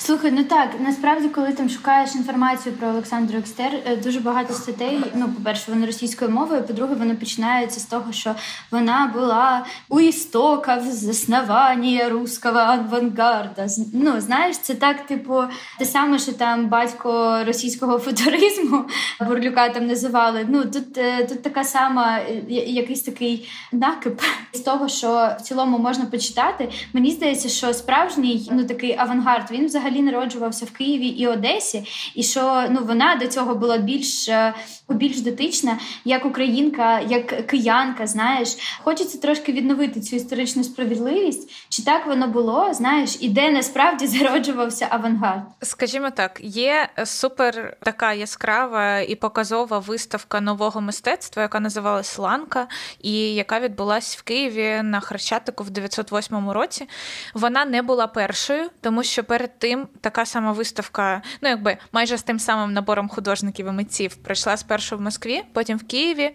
Слухай, 0.06 0.30
ну 0.30 0.44
так 0.44 0.70
насправді, 0.80 1.28
коли 1.28 1.52
там 1.52 1.68
шукаєш 1.68 2.14
інформацію 2.14 2.74
про 2.74 2.88
Олександру 2.88 3.38
Екстер, 3.38 3.72
е, 3.86 3.96
дуже 3.96 4.20
багато 4.20 4.54
статей. 4.54 5.00
Ну, 5.14 5.28
по-перше, 5.28 5.72
вони 5.72 5.86
російською 5.86 6.30
мовою. 6.30 6.62
По-друге, 6.62 6.94
вони 6.94 7.14
починаються 7.14 7.80
з 7.80 7.84
того, 7.84 8.12
що 8.12 8.34
вона 8.70 9.10
була 9.14 9.66
у 9.88 10.00
істоках 10.00 10.82
заснування 10.82 12.08
руського 12.08 12.58
авангарда. 12.58 13.66
Ну, 13.92 14.20
знаєш, 14.20 14.58
це 14.58 14.74
так, 14.74 15.06
типу, 15.06 15.42
те 15.78 15.84
саме, 15.84 16.18
що 16.18 16.32
там 16.32 16.68
батько 16.68 17.40
російського 17.46 17.98
футуризму 17.98 18.84
Бурлюка 19.20 19.68
там 19.68 19.86
називали. 19.86 20.46
Ну 20.48 20.64
тут 20.64 20.98
е, 20.98 21.24
тут 21.24 21.42
така 21.42 21.64
сама, 21.64 22.18
якийсь 22.48 23.02
такий 23.02 23.48
накип 23.72 24.20
з 24.52 24.60
того, 24.60 24.88
що 24.88 25.30
в 25.38 25.42
цілому 25.42 25.78
можна 25.78 26.04
почитати. 26.06 26.68
Мені 26.92 27.10
здається, 27.10 27.48
що 27.48 27.74
справжній 27.74 28.48
ну 28.52 28.64
такий 28.64 28.96
авангард 28.98 29.50
він 29.50 29.66
взагалі 29.66 29.93
взагалі 29.94 30.12
народжувався 30.12 30.64
в 30.64 30.70
Києві 30.70 31.06
і 31.06 31.26
Одесі, 31.26 31.84
і 32.14 32.22
що 32.22 32.64
ну 32.70 32.80
вона 32.84 33.16
до 33.16 33.26
цього 33.26 33.54
була 33.54 33.78
більш 33.78 34.28
е, 34.28 34.54
більш 34.88 35.20
дотична, 35.20 35.78
як 36.04 36.26
українка, 36.26 37.00
як 37.00 37.46
киянка. 37.46 38.06
Знаєш, 38.06 38.56
хочеться 38.84 39.18
трошки 39.18 39.52
відновити 39.52 40.00
цю 40.00 40.16
історичну 40.16 40.64
справедливість. 40.64 41.50
Чи 41.68 41.84
так 41.84 42.06
воно 42.06 42.28
було? 42.28 42.74
Знаєш, 42.74 43.16
і 43.20 43.28
де 43.28 43.50
насправді 43.50 44.06
зароджувався 44.06 44.86
авангард? 44.90 45.42
Скажімо 45.62 46.10
так, 46.10 46.40
є 46.42 46.88
супер 47.04 47.76
така 47.82 48.12
яскрава 48.12 48.98
і 48.98 49.14
показова 49.14 49.78
виставка 49.78 50.40
нового 50.40 50.80
мистецтва, 50.80 51.42
яка 51.42 51.60
називалась 51.60 52.18
Ланка, 52.18 52.68
і 53.02 53.34
яка 53.34 53.60
відбулася 53.60 54.16
в 54.20 54.22
Києві 54.22 54.80
на 54.82 55.00
Хрещатику 55.00 55.64
в 55.64 55.70
908 55.70 56.50
році. 56.50 56.88
Вона 57.34 57.64
не 57.64 57.82
була 57.82 58.06
першою, 58.06 58.70
тому 58.80 59.02
що 59.02 59.24
перед 59.24 59.58
тим 59.58 59.83
така 60.00 60.26
сама 60.26 60.52
виставка, 60.52 61.22
ну 61.40 61.48
якби 61.48 61.76
майже 61.92 62.18
з 62.18 62.22
тим 62.22 62.38
самим 62.38 62.72
набором 62.72 63.08
художників 63.08 63.66
і 63.66 63.70
митців 63.70 64.16
пройшла 64.16 64.56
спершу 64.56 64.96
в 64.96 65.00
Москві, 65.00 65.42
потім 65.52 65.78
в 65.78 65.86
Києві. 65.86 66.34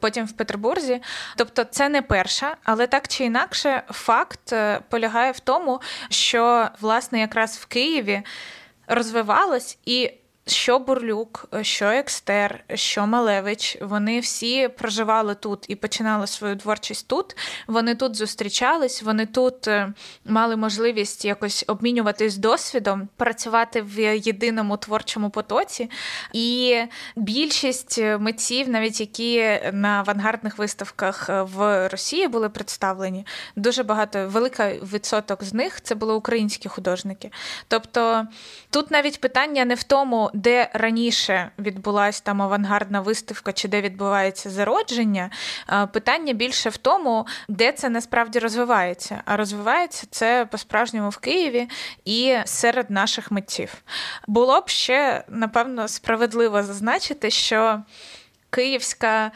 Потім 0.00 0.26
в 0.26 0.32
Петербурзі, 0.32 1.02
тобто 1.36 1.64
це 1.64 1.88
не 1.88 2.02
перша, 2.02 2.56
але 2.62 2.86
так 2.86 3.08
чи 3.08 3.24
інакше, 3.24 3.82
факт 3.88 4.52
е, 4.52 4.80
полягає 4.88 5.32
в 5.32 5.40
тому, 5.40 5.80
що 6.10 6.68
власне 6.80 7.20
якраз 7.20 7.56
в 7.56 7.66
Києві 7.66 8.22
розвивалось 8.86 9.78
і 9.86 10.10
що 10.46 10.78
Бурлюк, 10.78 11.48
що 11.62 11.84
Екстер, 11.84 12.64
що 12.74 13.06
Малевич, 13.06 13.78
вони 13.80 14.20
всі 14.20 14.68
проживали 14.68 15.34
тут 15.34 15.64
і 15.68 15.74
починали 15.74 16.26
свою 16.26 16.56
творчість 16.56 17.08
тут. 17.08 17.36
Вони 17.66 17.94
тут 17.94 18.16
зустрічались, 18.16 19.02
вони 19.02 19.26
тут 19.26 19.68
е, 19.68 19.92
мали 20.24 20.56
можливість 20.56 21.24
якось 21.24 21.64
обмінюватись 21.68 22.36
досвідом, 22.36 23.08
працювати 23.16 23.82
в 23.82 24.16
єдиному 24.16 24.76
творчому 24.76 25.30
потоці. 25.30 25.90
І 26.32 26.76
більшість 27.16 27.98
митців, 28.18 28.68
навіть 28.68 29.00
які 29.00 29.60
на 29.72 29.88
авангардних 29.88 30.58
виставках 30.58 31.28
в 31.28 31.88
Росії 31.88 32.28
були 32.28 32.48
представлені, 32.48 33.26
дуже 33.56 33.82
багато 33.82 34.28
велика 34.28 34.72
відсоток 34.72 35.44
з 35.44 35.54
них 35.54 35.80
це 35.80 35.94
були 35.94 36.14
українські 36.14 36.68
художники. 36.68 37.30
Тобто 37.68 38.26
тут 38.70 38.90
навіть 38.90 39.20
питання 39.20 39.64
не 39.64 39.74
в 39.74 39.82
тому 39.82 40.30
де 40.34 40.70
раніше 40.72 41.50
відбулася 41.58 42.22
там 42.24 42.42
авангардна 42.42 43.00
виставка, 43.00 43.52
чи 43.52 43.68
де 43.68 43.80
відбувається 43.80 44.50
зародження, 44.50 45.30
питання 45.92 46.32
більше 46.32 46.70
в 46.70 46.76
тому, 46.76 47.26
де 47.48 47.72
це 47.72 47.88
насправді 47.88 48.38
розвивається. 48.38 49.22
А 49.24 49.36
розвивається 49.36 50.06
це 50.10 50.46
по-справжньому 50.50 51.08
в 51.08 51.16
Києві 51.16 51.68
і 52.04 52.36
серед 52.44 52.90
наших 52.90 53.30
митців. 53.30 53.74
Було 54.26 54.60
б 54.60 54.68
ще 54.68 55.24
напевно 55.28 55.88
справедливо 55.88 56.62
зазначити, 56.62 57.30
що 57.30 57.82
київська 58.50 59.30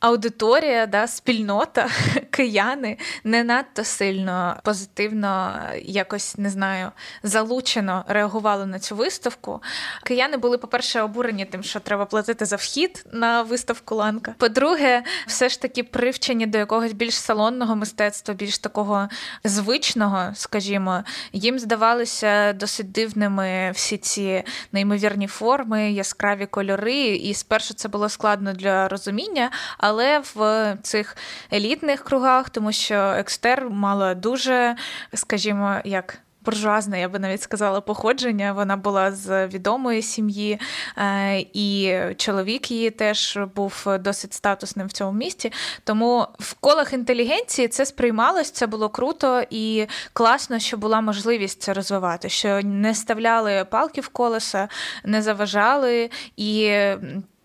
аудиторія, 0.00 0.86
да, 0.86 1.06
спільнота, 1.06 1.88
кияни 2.36 2.98
не 3.24 3.44
надто 3.44 3.84
сильно 3.84 4.60
позитивно, 4.64 5.60
якось 5.82 6.38
не 6.38 6.50
знаю, 6.50 6.92
залучено 7.22 8.04
реагували 8.08 8.66
на 8.66 8.78
цю 8.78 8.96
виставку. 8.96 9.62
Кияни 10.04 10.36
були, 10.36 10.58
по-перше, 10.58 11.00
обурені 11.00 11.44
тим, 11.44 11.62
що 11.62 11.80
треба 11.80 12.04
платити 12.04 12.44
за 12.44 12.56
вхід 12.56 13.04
на 13.12 13.42
виставку 13.42 13.94
Ланка. 13.94 14.34
По-друге, 14.38 15.02
все 15.26 15.48
ж 15.48 15.62
таки 15.62 15.82
привчені 15.82 16.46
до 16.46 16.58
якогось 16.58 16.92
більш 16.92 17.14
салонного 17.14 17.76
мистецтва, 17.76 18.34
більш 18.34 18.58
такого 18.58 19.08
звичного, 19.44 20.32
скажімо, 20.34 21.04
їм 21.32 21.58
здавалися 21.58 22.52
досить 22.52 22.92
дивними 22.92 23.70
всі 23.74 23.96
ці 23.96 24.44
неймовірні 24.72 25.26
форми, 25.26 25.92
яскраві 25.92 26.46
кольори. 26.46 27.06
І 27.06 27.34
спершу 27.34 27.74
це 27.74 27.88
було 27.88 28.08
складно 28.08 28.52
для 28.52 28.88
розуміння 28.88 29.50
але 29.78 30.22
в 30.34 30.76
цих 30.82 31.16
елітних 31.52 32.04
кругах, 32.04 32.25
тому 32.50 32.72
що 32.72 32.94
екстер 32.94 33.70
мала 33.70 34.14
дуже, 34.14 34.76
скажімо, 35.14 35.76
як. 35.84 36.18
Буржуазне, 36.46 37.00
я 37.00 37.08
би 37.08 37.18
навіть 37.18 37.42
сказала, 37.42 37.80
походження. 37.80 38.52
Вона 38.52 38.76
була 38.76 39.12
з 39.12 39.46
відомої 39.46 40.02
сім'ї, 40.02 40.60
е, 40.98 41.38
і 41.52 41.94
чоловік 42.16 42.70
її 42.70 42.90
теж 42.90 43.38
був 43.56 43.86
досить 44.00 44.32
статусним 44.32 44.86
в 44.86 44.92
цьому 44.92 45.12
місті. 45.12 45.52
Тому 45.84 46.26
в 46.38 46.54
колах 46.54 46.92
інтелігенції 46.92 47.68
це 47.68 47.86
сприймалось, 47.86 48.50
це 48.50 48.66
було 48.66 48.88
круто 48.88 49.42
і 49.50 49.86
класно, 50.12 50.58
що 50.58 50.76
була 50.76 51.00
можливість 51.00 51.62
це 51.62 51.72
розвивати, 51.72 52.28
що 52.28 52.60
не 52.62 52.94
ставляли 52.94 53.66
палки 53.70 54.00
в 54.00 54.08
колеса, 54.08 54.68
не 55.04 55.22
заважали 55.22 56.10
і 56.36 56.78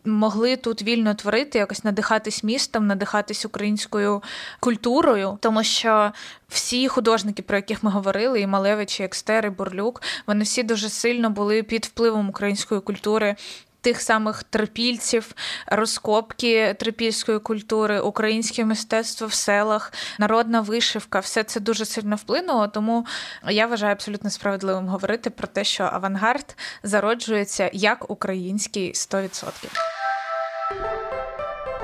могли 0.06 0.56
тут 0.56 0.82
вільно 0.82 1.14
творити, 1.14 1.58
якось 1.58 1.84
надихатись 1.84 2.44
містом, 2.44 2.88
надихатись 2.88 3.46
українською 3.46 4.22
культурою, 4.60 5.38
тому 5.42 5.64
що 5.64 6.12
всі 6.48 6.88
художники, 6.88 7.42
про 7.42 7.58
яких 7.58 7.84
ми 7.84 7.92
говорили, 7.92 8.42
і 8.42 8.48
Малевич, 8.48 9.00
і 9.00 9.04
Екстер, 9.04 9.46
і 9.46 9.50
Бурлюк, 9.50 10.02
вони 10.28 10.44
всі 10.44 10.64
дуже 10.64 10.90
сильно 10.90 11.30
були 11.30 11.64
під 11.64 11.86
впливом 11.86 12.30
української 12.30 12.82
культури 12.82 13.36
тих 13.82 14.02
самих 14.02 14.44
трипільців, 14.44 15.36
розкопки 15.68 16.76
трипільської 16.80 17.40
культури, 17.40 18.00
українське 18.00 18.66
мистецтво 18.66 19.28
в 19.28 19.34
селах, 19.34 19.94
народна 20.20 20.62
вишивка 20.62 21.20
все 21.20 21.44
це 21.44 21.60
дуже 21.60 21.86
сильно 21.86 22.16
вплинуло. 22.16 22.68
Тому 22.68 23.06
я 23.50 23.68
вважаю 23.68 23.92
абсолютно 23.92 24.30
справедливим 24.30 24.88
говорити 24.88 25.30
про 25.30 25.48
те, 25.48 25.64
що 25.64 25.84
авангард 25.84 26.56
зароджується 26.84 27.70
як 27.74 28.10
український 28.12 28.94
100%. 28.94 30.01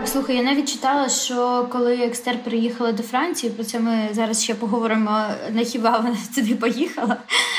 Слухай, 0.06 0.36
я 0.36 0.44
навіть 0.44 0.72
читала, 0.72 1.10
що 1.10 1.68
коли 1.72 1.96
Екстер 1.96 2.44
приїхала 2.44 2.92
до 2.92 3.04
Франції, 3.04 3.51
про 3.51 3.63
це 3.63 3.80
ми 3.80 4.10
зараз 4.12 4.44
ще 4.44 4.56
поговоримо 4.56 5.24
на 5.51 5.63
хіба 5.63 5.98
вона 5.98 6.18
туди 6.36 6.56
поїхала. 6.56 7.18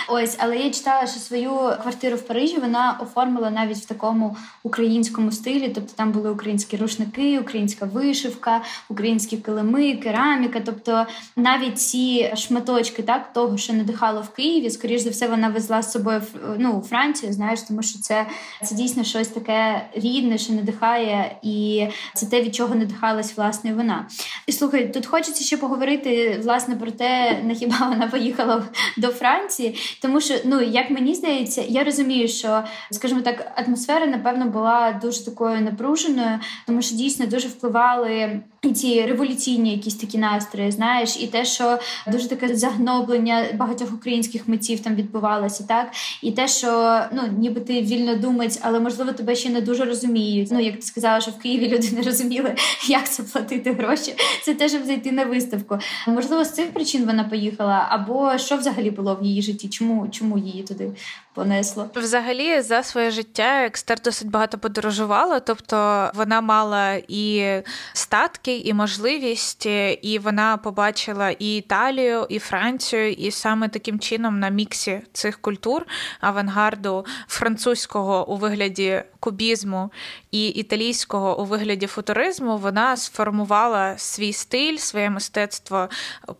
Ось, 0.09 0.37
але 0.39 0.57
я 0.57 0.71
читала, 0.71 1.07
що 1.07 1.21
свою 1.21 1.51
квартиру 1.83 2.17
в 2.17 2.23
Парижі 2.23 2.59
вона 2.59 2.99
оформила 3.03 3.51
навіть 3.51 3.77
в 3.77 3.85
такому 3.85 4.37
українському 4.63 5.33
стилі. 5.33 5.69
Тобто 5.75 5.93
там 5.97 6.13
були 6.13 6.31
українські 6.31 6.77
рушники, 6.77 7.39
українська 7.39 7.85
вишивка, 7.85 8.63
українські 8.89 9.37
килими, 9.37 9.95
кераміка. 9.95 10.61
Тобто 10.65 11.07
навіть 11.37 11.81
ці 11.81 12.33
шматочки, 12.37 13.03
так 13.03 13.33
того, 13.33 13.57
що 13.57 13.73
надихало 13.73 14.21
в 14.21 14.29
Києві, 14.29 14.71
скоріш 14.71 15.01
за 15.01 15.11
все, 15.11 15.29
вона 15.29 15.49
везла 15.49 15.83
з 15.83 15.93
собою 15.93 16.23
ну, 16.59 16.73
у 16.73 16.83
Францію. 16.83 17.33
Знаєш, 17.33 17.63
тому 17.63 17.83
що 17.83 17.99
це, 17.99 18.27
це 18.65 18.75
дійсно 18.75 19.05
щось 19.05 19.29
таке 19.29 19.89
рідне, 19.95 20.39
що 20.39 20.53
надихає, 20.53 21.37
і 21.43 21.87
це 22.15 22.27
те, 22.27 22.38
від 22.43 22.55
чого 22.55 22.75
надихалась 22.75 23.37
власне 23.37 23.75
вона. 23.75 24.07
І 24.47 24.53
слухай, 24.53 24.93
тут 24.93 25.07
хочеться 25.07 25.45
ще 25.45 25.57
поговорити 25.57 26.41
власне 26.43 26.77
про 26.77 26.91
те, 26.91 27.43
на 27.45 27.55
хіба 27.55 27.89
вона 27.89 28.07
поїхала 28.07 28.63
до 28.97 29.09
Франції, 29.09 29.75
тому 30.03 30.21
що 30.21 30.35
ну 30.45 30.61
як 30.61 30.91
мені 30.91 31.15
здається, 31.15 31.65
я 31.69 31.85
розумію, 31.85 32.29
що 32.29 32.65
скажімо 32.91 33.21
так, 33.21 33.53
атмосфера 33.67 34.07
напевно 34.07 34.45
була 34.45 35.01
дуже 35.03 35.25
такою 35.25 35.61
напруженою, 35.61 36.39
тому 36.67 36.83
що 36.83 36.97
дійсно 36.97 37.27
дуже 37.27 37.49
впливали. 37.49 38.41
І 38.63 38.73
ці 38.73 39.07
революційні 39.07 39.73
якісь 39.73 39.95
такі 39.95 40.19
настрої, 40.19 40.71
знаєш, 40.71 41.17
і 41.21 41.27
те, 41.27 41.45
що 41.45 41.79
дуже 42.07 42.29
таке 42.29 42.57
загноблення 42.57 43.45
багатьох 43.55 43.95
українських 43.95 44.49
митців 44.49 44.81
там 44.81 44.95
відбувалося, 44.95 45.65
так 45.69 45.93
і 46.23 46.33
те, 46.33 46.49
що 46.49 47.01
ну 47.13 47.23
ніби 47.39 47.61
ти 47.61 47.83
вільно 47.83 48.17
думаєш, 48.17 48.53
але 48.61 48.81
можливо 48.81 49.13
тебе 49.13 49.35
ще 49.35 49.51
не 49.51 49.61
дуже 49.61 49.85
розуміють. 49.85 50.49
Ну 50.51 50.61
як 50.61 50.77
ти 50.77 50.83
сказала, 50.83 51.21
що 51.21 51.31
в 51.31 51.39
Києві 51.39 51.69
люди 51.69 51.91
не 51.93 52.03
розуміли, 52.19 52.55
як 52.89 53.11
це 53.11 53.23
платити 53.23 53.73
гроші. 53.73 54.15
Це 54.43 54.55
те, 54.55 54.69
щоб 54.69 54.85
зайти 54.85 55.13
на 55.13 55.25
виставку. 55.25 55.79
Можливо, 56.07 56.45
з 56.45 56.51
цих 56.51 56.71
причин 56.71 57.07
вона 57.07 57.25
поїхала, 57.25 57.87
або 57.91 58.39
що 58.39 58.57
взагалі 58.57 58.91
було 58.91 59.15
в 59.15 59.25
її 59.25 59.43
житті? 59.43 59.69
Чому 59.69 60.09
чому 60.09 60.39
її 60.39 60.63
туди 60.63 60.91
понесло? 61.35 61.91
Взагалі, 61.95 62.61
за 62.61 62.83
своє 62.83 63.11
життя 63.11 63.65
екстер 63.65 64.01
досить 64.01 64.31
багато 64.31 64.59
подорожувала, 64.59 65.41
тобто 65.41 66.11
вона 66.15 66.41
мала 66.41 67.01
і 67.09 67.47
статки, 67.93 68.59
і 68.59 68.75
можливість, 68.75 69.67
і 70.03 70.21
вона 70.25 70.57
побачила 70.57 71.31
і 71.31 71.57
Італію, 71.57 72.27
і 72.29 72.39
Францію, 72.39 73.13
і 73.13 73.31
саме 73.31 73.69
таким 73.69 73.99
чином 73.99 74.41
на 74.41 74.49
міксі 74.49 75.01
цих 75.13 75.41
культур 75.41 75.87
авангарду 76.21 77.07
французького 77.29 78.29
у 78.29 78.37
вигляді 78.37 79.03
кубізму 79.21 79.91
і 80.31 80.49
італійського 80.49 81.41
у 81.41 81.45
вигляді 81.45 81.87
футуризму 81.87 82.08
вона 82.57 82.97
сформувала 82.97 83.99
свій 83.99 84.33
стиль, 84.33 84.77
своє 84.77 85.11
мистецтво 85.11 85.89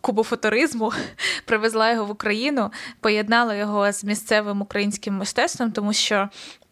кубофутуризму, 0.01 0.93
привезла 1.45 1.91
його 1.91 2.05
в 2.05 2.11
Україну, 2.11 2.71
поєднала 2.99 3.55
його 3.55 3.91
з 3.91 4.03
місцевим 4.03 4.61
українським 4.61 5.17
мистецтвом, 5.17 5.71
тому 5.71 5.93
що 5.93 6.29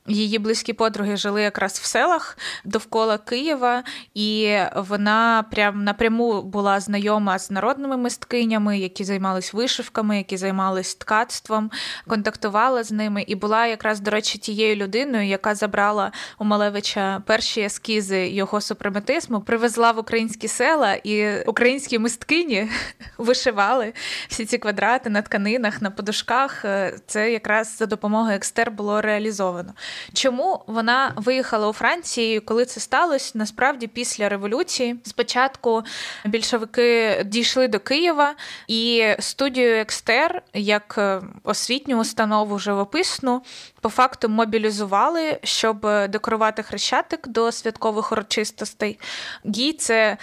Її 0.07 0.39
близькі 0.39 0.73
подруги 0.73 1.17
жили 1.17 1.41
якраз 1.41 1.79
в 1.79 1.85
селах 1.85 2.37
довкола 2.63 3.17
Києва, 3.17 3.83
і 4.13 4.57
вона 4.75 5.45
прям 5.51 5.83
напряму 5.83 6.41
була 6.41 6.79
знайома 6.79 7.39
з 7.39 7.51
народними 7.51 7.97
мисткинями, 7.97 8.79
які 8.79 9.03
займались 9.03 9.53
вишивками, 9.53 10.17
які 10.17 10.37
займались 10.37 10.95
ткацтвом, 10.95 11.71
контактувала 12.07 12.83
з 12.83 12.91
ними 12.91 13.23
і 13.27 13.35
була 13.35 13.67
якраз, 13.67 13.99
до 13.99 14.11
речі, 14.11 14.37
тією 14.37 14.75
людиною, 14.75 15.27
яка 15.27 15.55
забрала 15.55 16.11
у 16.39 16.45
Малевича 16.45 17.23
перші 17.25 17.61
ескізи 17.61 18.27
його 18.27 18.61
супрематизму, 18.61 19.41
привезла 19.41 19.91
в 19.91 19.99
українські 19.99 20.47
села, 20.47 20.93
і 20.93 21.43
українські 21.45 21.99
мисткині 21.99 22.69
вишивали 23.17 23.93
всі 24.27 24.45
ці 24.45 24.57
квадрати 24.57 25.09
на 25.09 25.21
тканинах, 25.21 25.81
на 25.81 25.91
подушках. 25.91 26.65
Це 27.07 27.31
якраз 27.31 27.77
за 27.77 27.85
допомогою 27.85 28.35
екстер 28.35 28.71
було 28.71 29.01
реалізовано. 29.01 29.73
Чому 30.13 30.63
вона 30.67 31.13
виїхала 31.15 31.67
у 31.67 31.73
Франції, 31.73 32.39
коли 32.39 32.65
це 32.65 32.79
сталося? 32.79 33.31
Насправді 33.33 33.87
після 33.87 34.29
революції 34.29 34.95
спочатку 35.03 35.83
більшовики 36.25 37.21
дійшли 37.25 37.67
до 37.67 37.79
Києва 37.79 38.35
і 38.67 39.05
студію 39.19 39.75
Екстер 39.75 40.41
як 40.53 40.95
е, 40.97 41.21
освітню 41.43 41.99
установу 41.99 42.59
живописну 42.59 43.41
по 43.81 43.89
факту 43.89 44.29
мобілізували, 44.29 45.39
щоб 45.43 45.87
декорувати 46.09 46.63
хрещатик 46.63 47.27
до 47.27 47.51
святкових 47.51 48.11
урочистостей. 48.11 48.99
Їй 49.43 49.73
це 49.73 50.17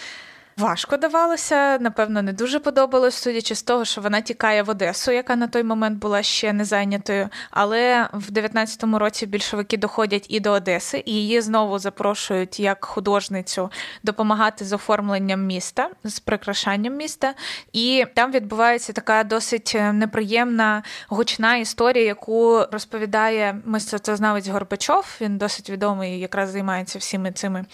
важко 0.56 0.96
давалося, 0.96 1.78
напевно, 1.78 2.22
не 2.22 2.32
дуже 2.32 2.60
подобалось, 2.60 3.14
судячи 3.14 3.54
з 3.54 3.62
того, 3.62 3.84
що 3.84 4.00
вона 4.00 4.20
тікає 4.20 4.62
в 4.62 4.70
Одесу, 4.70 5.12
яка 5.12 5.36
на 5.36 5.48
той 5.48 5.62
момент 5.62 5.98
була 5.98 6.22
ще 6.22 6.52
не 6.52 6.64
зайнятою. 6.64 7.28
Але 7.50 8.08
в 8.12 8.30
19-му 8.30 8.98
році 8.98 9.26
більшовики 9.26 9.76
доходять 9.76 10.26
і 10.28 10.40
до 10.40 10.50
Одеси, 10.50 11.02
і 11.06 11.12
її 11.12 11.40
знову 11.40 11.78
запрошують 11.78 12.60
як 12.60 12.84
художницю 12.84 13.70
допомагати 14.02 14.64
з 14.64 14.72
оформленням 14.72 15.46
міста, 15.46 15.90
з 16.04 16.20
прикрашанням 16.20 16.96
міста. 16.96 17.34
І 17.72 18.04
там 18.14 18.32
відбувається 18.32 18.92
така 18.92 19.24
досить 19.24 19.76
неприємна 19.92 20.82
гучна 21.08 21.56
історія, 21.56 22.04
яку 22.04 22.64
розповідає 22.72 23.60
мистецтвознавець 23.64 24.48
Горбачов. 24.48 25.16
Він 25.20 25.38
досить 25.38 25.70
відомий, 25.70 26.20
якраз 26.20 26.50
займається 26.50 26.98
всіми 26.98 27.32
цими 27.32 27.64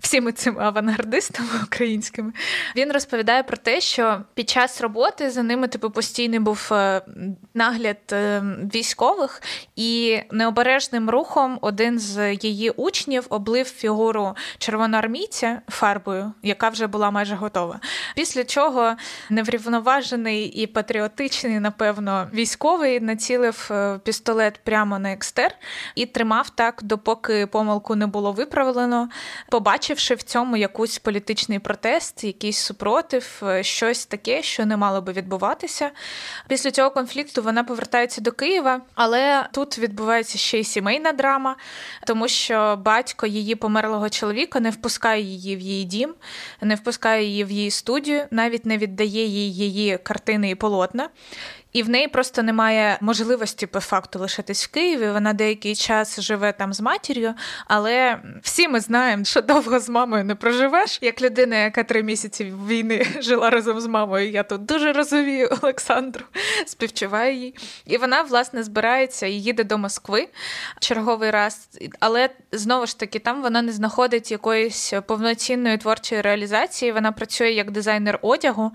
всіми 0.00 0.32
цими 0.32 0.64
авангардистами 0.64 1.48
українськими. 1.64 2.15
Він 2.76 2.92
розповідає 2.92 3.42
про 3.42 3.56
те, 3.56 3.80
що 3.80 4.22
під 4.34 4.50
час 4.50 4.80
роботи 4.80 5.30
за 5.30 5.42
ними 5.42 5.68
типу 5.68 5.90
постійний 5.90 6.38
був 6.38 6.68
е, 6.72 7.02
нагляд 7.54 7.96
е, 8.12 8.42
військових, 8.74 9.42
і 9.76 10.20
необережним 10.30 11.10
рухом 11.10 11.58
один 11.62 11.98
з 11.98 12.34
її 12.34 12.70
учнів 12.70 13.26
облив 13.28 13.66
фігуру 13.66 14.34
червоноармійця 14.58 15.62
фарбою, 15.68 16.32
яка 16.42 16.68
вже 16.68 16.86
була 16.86 17.10
майже 17.10 17.34
готова. 17.34 17.80
Після 18.14 18.44
чого 18.44 18.96
неврівноважений 19.30 20.44
і 20.44 20.66
патріотичний, 20.66 21.60
напевно, 21.60 22.28
військовий 22.34 23.00
націлив 23.00 23.68
е, 23.70 24.00
пістолет 24.04 24.60
прямо 24.64 24.98
на 24.98 25.12
екстер 25.12 25.54
і 25.94 26.06
тримав 26.06 26.50
так, 26.50 26.80
допоки 26.82 27.46
помилку 27.46 27.94
не 27.94 28.06
було 28.06 28.32
виправлено. 28.32 29.08
Побачивши 29.50 30.14
в 30.14 30.22
цьому 30.22 30.56
якийсь 30.56 30.98
політичний 30.98 31.58
протест, 31.58 32.05
якийсь 32.20 32.58
супротив, 32.58 33.42
е, 33.42 33.62
щось 33.62 34.06
таке, 34.06 34.42
що 34.42 34.66
не 34.66 34.76
мало 34.76 35.00
би 35.00 35.12
відбуватися. 35.12 35.90
Після 36.48 36.70
цього 36.70 36.90
конфлікту 36.90 37.42
вона 37.42 37.64
повертається 37.64 38.20
до 38.20 38.32
Києва, 38.32 38.80
але 38.94 39.48
тут 39.52 39.78
відбувається 39.78 40.38
ще 40.38 40.60
й 40.60 40.64
сімейна 40.64 41.12
драма, 41.12 41.56
тому 42.06 42.28
що 42.28 42.78
батько 42.84 43.26
її 43.26 43.54
померлого 43.54 44.08
чоловіка 44.08 44.60
не 44.60 44.70
впускає 44.70 45.22
її 45.22 45.56
в 45.56 45.60
її 45.60 45.84
дім, 45.84 46.14
не 46.60 46.74
впускає 46.74 47.24
її 47.24 47.44
в 47.44 47.50
її 47.50 47.70
студію, 47.70 48.24
навіть 48.30 48.66
не 48.66 48.78
віддає 48.78 49.26
їй 49.26 49.54
її 49.54 49.98
картини 49.98 50.50
і 50.50 50.54
полотна 50.54 51.08
і 51.76 51.82
в 51.82 51.88
неї 51.88 52.08
просто 52.08 52.42
немає 52.42 52.98
можливості 53.00 53.66
по 53.66 53.80
факту 53.80 54.18
лишитись 54.18 54.64
в 54.64 54.70
Києві. 54.70 55.10
Вона 55.10 55.32
деякий 55.32 55.76
час 55.76 56.20
живе 56.20 56.52
там 56.52 56.72
з 56.72 56.80
матір'ю, 56.80 57.34
але 57.66 58.18
всі 58.42 58.68
ми 58.68 58.80
знаємо, 58.80 59.24
що 59.24 59.40
довго 59.40 59.80
з 59.80 59.88
мамою 59.88 60.24
не 60.24 60.34
проживеш. 60.34 60.98
Як 61.02 61.22
людина, 61.22 61.56
яка 61.56 61.84
три 61.84 62.02
місяці 62.02 62.54
війни 62.68 63.06
жила 63.20 63.50
разом 63.50 63.80
з 63.80 63.86
мамою, 63.86 64.30
я 64.30 64.42
тут 64.42 64.64
дуже 64.64 64.92
розумію 64.92 65.50
Олександру, 65.62 66.24
співчуваю 66.66 67.36
їй. 67.36 67.54
І 67.86 67.96
вона, 67.96 68.22
власне, 68.22 68.62
збирається 68.62 69.26
і 69.26 69.32
їде 69.32 69.64
до 69.64 69.78
Москви 69.78 70.28
черговий 70.80 71.30
раз. 71.30 71.68
Але 72.00 72.30
знову 72.52 72.86
ж 72.86 72.98
таки, 72.98 73.18
там 73.18 73.42
вона 73.42 73.62
не 73.62 73.72
знаходить 73.72 74.30
якоїсь 74.30 74.92
повноцінної 75.06 75.78
творчої 75.78 76.20
реалізації. 76.20 76.92
Вона 76.92 77.12
працює 77.12 77.50
як 77.50 77.70
дизайнер 77.70 78.18
одягу, 78.22 78.72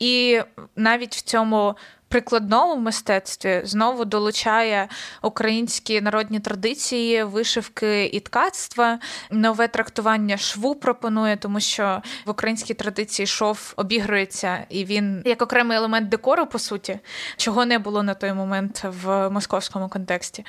і 0.00 0.40
навіть 0.76 1.16
в 1.16 1.20
цьому 1.20 1.76
прикладному 2.12 2.76
мистецтві 2.76 3.60
знову 3.64 4.04
долучає 4.04 4.88
українські 5.22 6.00
народні 6.00 6.40
традиції, 6.40 7.24
вишивки 7.24 8.04
і 8.04 8.20
ткацтва, 8.20 8.98
нове 9.30 9.68
трактування 9.68 10.36
шву 10.36 10.74
пропонує, 10.74 11.36
тому 11.36 11.60
що 11.60 12.02
в 12.26 12.30
українській 12.30 12.74
традиції 12.74 13.26
шов 13.26 13.74
обігрується, 13.76 14.66
і 14.68 14.84
він 14.84 15.22
як 15.24 15.42
окремий 15.42 15.76
елемент 15.76 16.08
декору, 16.08 16.46
по 16.46 16.58
суті, 16.58 16.98
чого 17.36 17.66
не 17.66 17.78
було 17.78 18.02
на 18.02 18.14
той 18.14 18.32
момент 18.32 18.84
в 18.84 19.30
московському 19.30 19.88
контексті. 19.88 20.44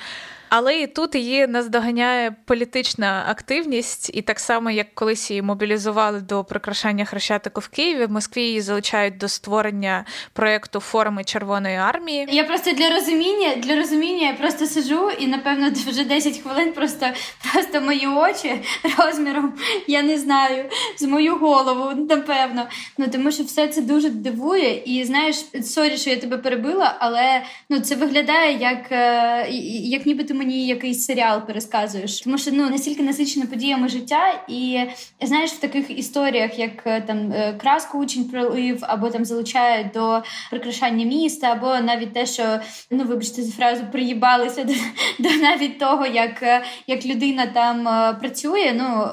Але 0.48 0.80
і 0.80 0.86
тут 0.86 1.14
її 1.14 1.46
наздоганяє 1.46 2.36
політична 2.44 3.24
активність, 3.28 4.10
і 4.14 4.22
так 4.22 4.40
само, 4.40 4.70
як 4.70 4.94
колись 4.94 5.30
її 5.30 5.42
мобілізували 5.42 6.20
до 6.20 6.44
прикрашання 6.44 7.04
хрещатику 7.04 7.60
в 7.60 7.68
Києві, 7.68 8.06
в 8.06 8.10
Москві 8.10 8.42
її 8.42 8.60
залучають 8.60 9.18
до 9.18 9.28
створення 9.28 10.04
проєкту 10.32 10.80
форми 10.80 11.24
Червоної 11.24 11.76
армії. 11.76 12.28
Я 12.30 12.44
просто 12.44 12.72
для 12.72 12.90
розуміння 12.90 13.56
для 13.56 13.76
розуміння 13.76 14.26
я 14.26 14.34
просто 14.34 14.66
сижу 14.66 15.10
і 15.10 15.26
напевно 15.26 15.70
вже 15.86 16.04
10 16.04 16.38
хвилин 16.38 16.72
просто 16.72 17.06
просто 17.52 17.80
мої 17.80 18.06
очі 18.06 18.60
розміром, 18.98 19.54
я 19.86 20.02
не 20.02 20.18
знаю, 20.18 20.64
з 20.96 21.02
мою 21.02 21.36
голову, 21.36 22.06
напевно. 22.08 22.66
Ну 22.98 23.06
тому 23.12 23.30
що 23.30 23.42
все 23.42 23.68
це 23.68 23.80
дуже 23.80 24.10
дивує, 24.10 24.82
і 24.84 25.04
знаєш, 25.04 25.36
sorry, 25.62 25.96
що 25.96 26.10
я 26.10 26.16
тебе 26.16 26.38
перебила, 26.38 26.96
але 26.98 27.42
ну 27.68 27.80
це 27.80 27.94
виглядає 27.94 28.58
як, 28.58 28.92
е, 28.92 29.46
як 29.70 30.06
ніби 30.06 30.24
ти 30.24 30.33
мені 30.34 30.66
якийсь 30.66 31.04
серіал 31.04 31.46
пересказуєш, 31.46 32.20
тому 32.20 32.38
що 32.38 32.50
ну 32.52 32.70
настільки 32.70 33.02
насичене 33.02 33.46
подіями 33.46 33.88
життя, 33.88 34.44
і 34.48 34.80
знаєш, 35.20 35.50
в 35.50 35.60
таких 35.60 35.98
історіях, 35.98 36.58
як 36.58 36.86
е, 36.86 37.00
там 37.00 37.32
е, 37.32 37.52
краску 37.52 37.98
учень 37.98 38.24
пролив, 38.24 38.78
або 38.80 39.10
там 39.10 39.24
залучають 39.24 39.86
до 39.94 40.22
прикрашання 40.50 41.04
міста, 41.04 41.46
або 41.46 41.86
навіть 41.86 42.12
те, 42.12 42.26
що 42.26 42.60
ну 42.90 43.04
вибачте 43.04 43.42
за 43.42 43.52
фразу 43.52 43.82
приїбалися 43.92 44.64
до, 44.64 44.72
до 45.18 45.30
навіть 45.30 45.78
того, 45.78 46.06
як 46.06 46.42
е, 46.42 46.62
як 46.86 47.06
людина 47.06 47.46
там 47.46 47.84
працює. 48.20 48.72
Ну 48.76 49.08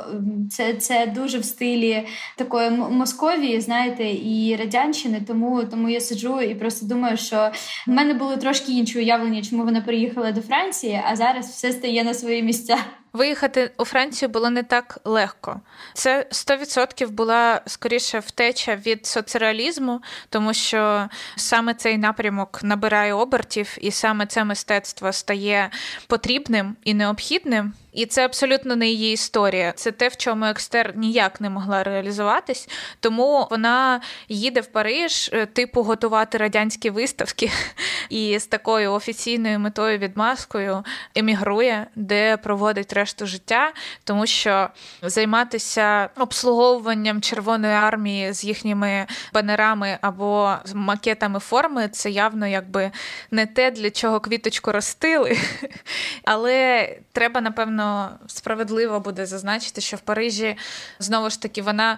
це 0.50 0.74
це 0.74 1.06
дуже 1.16 1.40
в 1.40 1.46
стилі 1.46 2.08
такої 2.36 2.70
Московії, 2.70 3.62
знаєте, 3.62 4.04
і 4.04 4.56
радянщини. 4.60 5.22
Тому 5.28 5.64
тому 5.64 5.90
я 5.90 6.00
сиджу 6.00 6.42
і 6.42 6.56
просто 6.56 6.86
думаю, 6.86 7.18
що 7.18 7.52
в 7.88 7.92
мене 7.92 8.14
було 8.14 8.38
трошки 8.38 8.72
інше 8.72 9.00
уявлення, 9.00 9.42
чому 9.42 9.64
вона 9.64 9.82
приїхала 9.82 10.32
до 10.32 10.42
Франції 10.42 11.02
а 11.12 11.15
зараз 11.15 11.50
все 11.50 11.71
стає 11.71 12.04
на 12.04 12.13
свої 12.13 12.43
місця. 12.43 12.78
Виїхати 13.13 13.71
у 13.78 13.86
Францію 13.86 14.30
було 14.30 14.50
не 14.50 14.63
так 14.63 15.00
легко. 15.06 15.62
Це 15.93 16.26
100% 16.32 17.10
була 17.10 17.62
скоріше 17.65 18.19
втеча 18.19 18.76
від 18.76 19.06
соцреалізму, 19.06 20.02
тому 20.30 20.54
що 20.54 21.10
саме 21.36 21.74
цей 21.74 21.97
напрямок 21.97 22.60
набирає 22.63 23.13
обертів, 23.13 23.78
і 23.82 23.91
саме 23.91 24.26
це 24.26 24.43
мистецтво 24.43 25.13
стає 25.13 25.69
потрібним 26.08 26.76
і 26.84 26.93
необхідним. 26.93 27.74
І 27.93 28.06
це 28.06 28.26
абсолютно 28.26 28.76
не 28.76 28.88
її 28.88 29.13
історія. 29.13 29.71
Це 29.71 29.91
те, 29.91 30.08
в 30.08 30.17
чому 30.17 30.45
екстер 30.45 30.93
ніяк 30.97 31.41
не 31.41 31.50
могла 31.50 31.84
реалізуватись. 31.84 32.69
Тому 33.00 33.47
вона 33.52 34.02
їде 34.30 34.62
в 34.62 34.65
Париж, 34.67 35.30
е, 35.34 35.45
типу, 35.45 35.84
готувати 35.84 36.38
радянські 36.38 36.89
виставки 36.89 37.52
і 38.10 38.39
з 38.39 38.45
такою 38.45 38.93
офіційною 38.93 39.60
метою 39.60 39.97
відмазкою 39.97 40.84
емігрує, 41.15 41.88
де 41.95 42.38
проводить 42.38 42.93
решту 43.02 43.26
життя, 43.26 43.74
тому 44.04 44.28
що 44.28 44.70
займатися 45.02 46.10
обслуговуванням 46.18 47.22
Червоної 47.22 47.74
армії 47.74 48.34
з 48.34 48.44
їхніми 48.44 49.06
банерами 49.34 49.98
або 50.02 50.56
макетами 50.74 51.40
форми 51.40 51.88
це 51.88 52.12
явно 52.12 52.48
якби 52.48 52.92
не 53.32 53.46
те, 53.46 53.72
для 53.72 53.90
чого 53.90 54.20
квіточку 54.20 54.72
ростили. 54.72 55.38
Але 56.24 56.90
треба, 57.12 57.42
напевно, 57.42 58.12
справедливо 58.28 59.00
буде 59.00 59.26
зазначити, 59.26 59.82
що 59.82 59.98
в 59.98 60.02
Парижі 60.02 60.58
знову 61.00 61.30
ж 61.30 61.42
таки 61.42 61.62
вона 61.62 61.98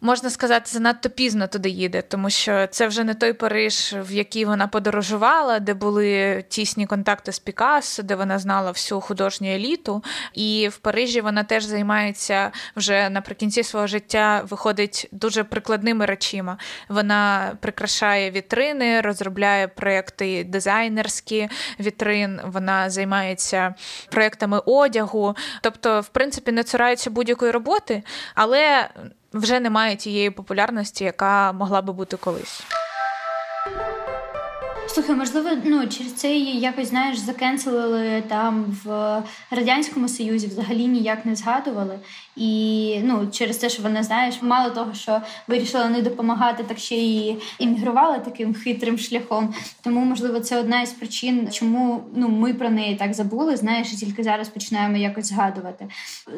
можна 0.00 0.30
сказати, 0.30 0.70
занадто 0.70 1.10
пізно 1.10 1.46
туди 1.46 1.68
їде, 1.68 2.02
тому 2.02 2.30
що 2.30 2.66
це 2.66 2.86
вже 2.86 3.04
не 3.04 3.14
той 3.14 3.32
Париж, 3.32 3.94
в 3.98 4.12
який 4.12 4.44
вона 4.44 4.66
подорожувала, 4.66 5.58
де 5.58 5.74
були 5.74 6.44
тісні 6.48 6.86
контакти 6.86 7.32
з 7.32 7.38
Пікассо, 7.38 8.02
де 8.02 8.14
вона 8.14 8.38
знала 8.38 8.70
всю 8.70 9.00
художню 9.00 9.54
еліту. 9.54 10.04
І 10.34 10.68
в 10.72 10.76
Парижі 10.76 11.20
вона 11.20 11.44
теж 11.44 11.64
займається 11.64 12.50
вже 12.76 13.10
наприкінці 13.10 13.62
свого 13.62 13.86
життя, 13.86 14.42
виходить 14.50 15.08
дуже 15.12 15.44
прикладними 15.44 16.06
речима. 16.06 16.58
Вона 16.88 17.52
прикрашає 17.60 18.30
вітрини, 18.30 19.00
розробляє 19.00 19.68
проекти 19.68 20.44
дизайнерські 20.44 21.48
вітрин, 21.80 22.40
вона 22.44 22.90
займається 22.90 23.74
проектами 24.10 24.58
одягу, 24.66 25.36
тобто, 25.62 26.00
в 26.00 26.08
принципі, 26.08 26.52
не 26.52 26.64
цурається 26.64 27.10
будь-якої 27.10 27.52
роботи, 27.52 28.02
але 28.34 28.88
вже 29.32 29.60
немає 29.60 29.96
тієї 29.96 30.30
популярності, 30.30 31.04
яка 31.04 31.52
могла 31.52 31.82
би 31.82 31.92
бути 31.92 32.16
колись. 32.16 32.62
Слухай, 34.94 35.16
можливо, 35.16 35.48
ну 35.64 35.86
через 35.86 36.12
це 36.12 36.32
її 36.32 36.60
якось 36.60 36.88
знаєш 36.88 37.18
закенселили 37.18 38.22
там 38.28 38.78
в 38.84 39.22
радянському 39.50 40.08
союзі, 40.08 40.46
взагалі 40.46 40.86
ніяк 40.86 41.26
не 41.26 41.36
згадували. 41.36 41.98
І 42.36 43.00
ну 43.04 43.28
через 43.32 43.56
те, 43.56 43.68
що 43.68 43.82
вона 43.82 44.02
знаєш, 44.02 44.42
мало 44.42 44.70
того, 44.70 44.94
що 44.94 45.20
вирішила 45.48 45.88
не 45.88 46.02
допомагати, 46.02 46.64
так 46.64 46.78
ще 46.78 46.96
й 46.96 47.36
іммігрувала 47.58 48.18
таким 48.18 48.54
хитрим 48.54 48.98
шляхом. 48.98 49.54
Тому, 49.82 50.04
можливо, 50.04 50.40
це 50.40 50.60
одна 50.60 50.80
із 50.82 50.90
причин, 50.90 51.48
чому 51.52 52.02
ну 52.14 52.28
ми 52.28 52.54
про 52.54 52.70
неї 52.70 52.96
так 52.96 53.14
забули. 53.14 53.56
Знаєш, 53.56 53.92
і 53.92 53.96
тільки 53.96 54.22
зараз 54.22 54.48
починаємо 54.48 54.96
якось 54.96 55.26
згадувати. 55.26 55.86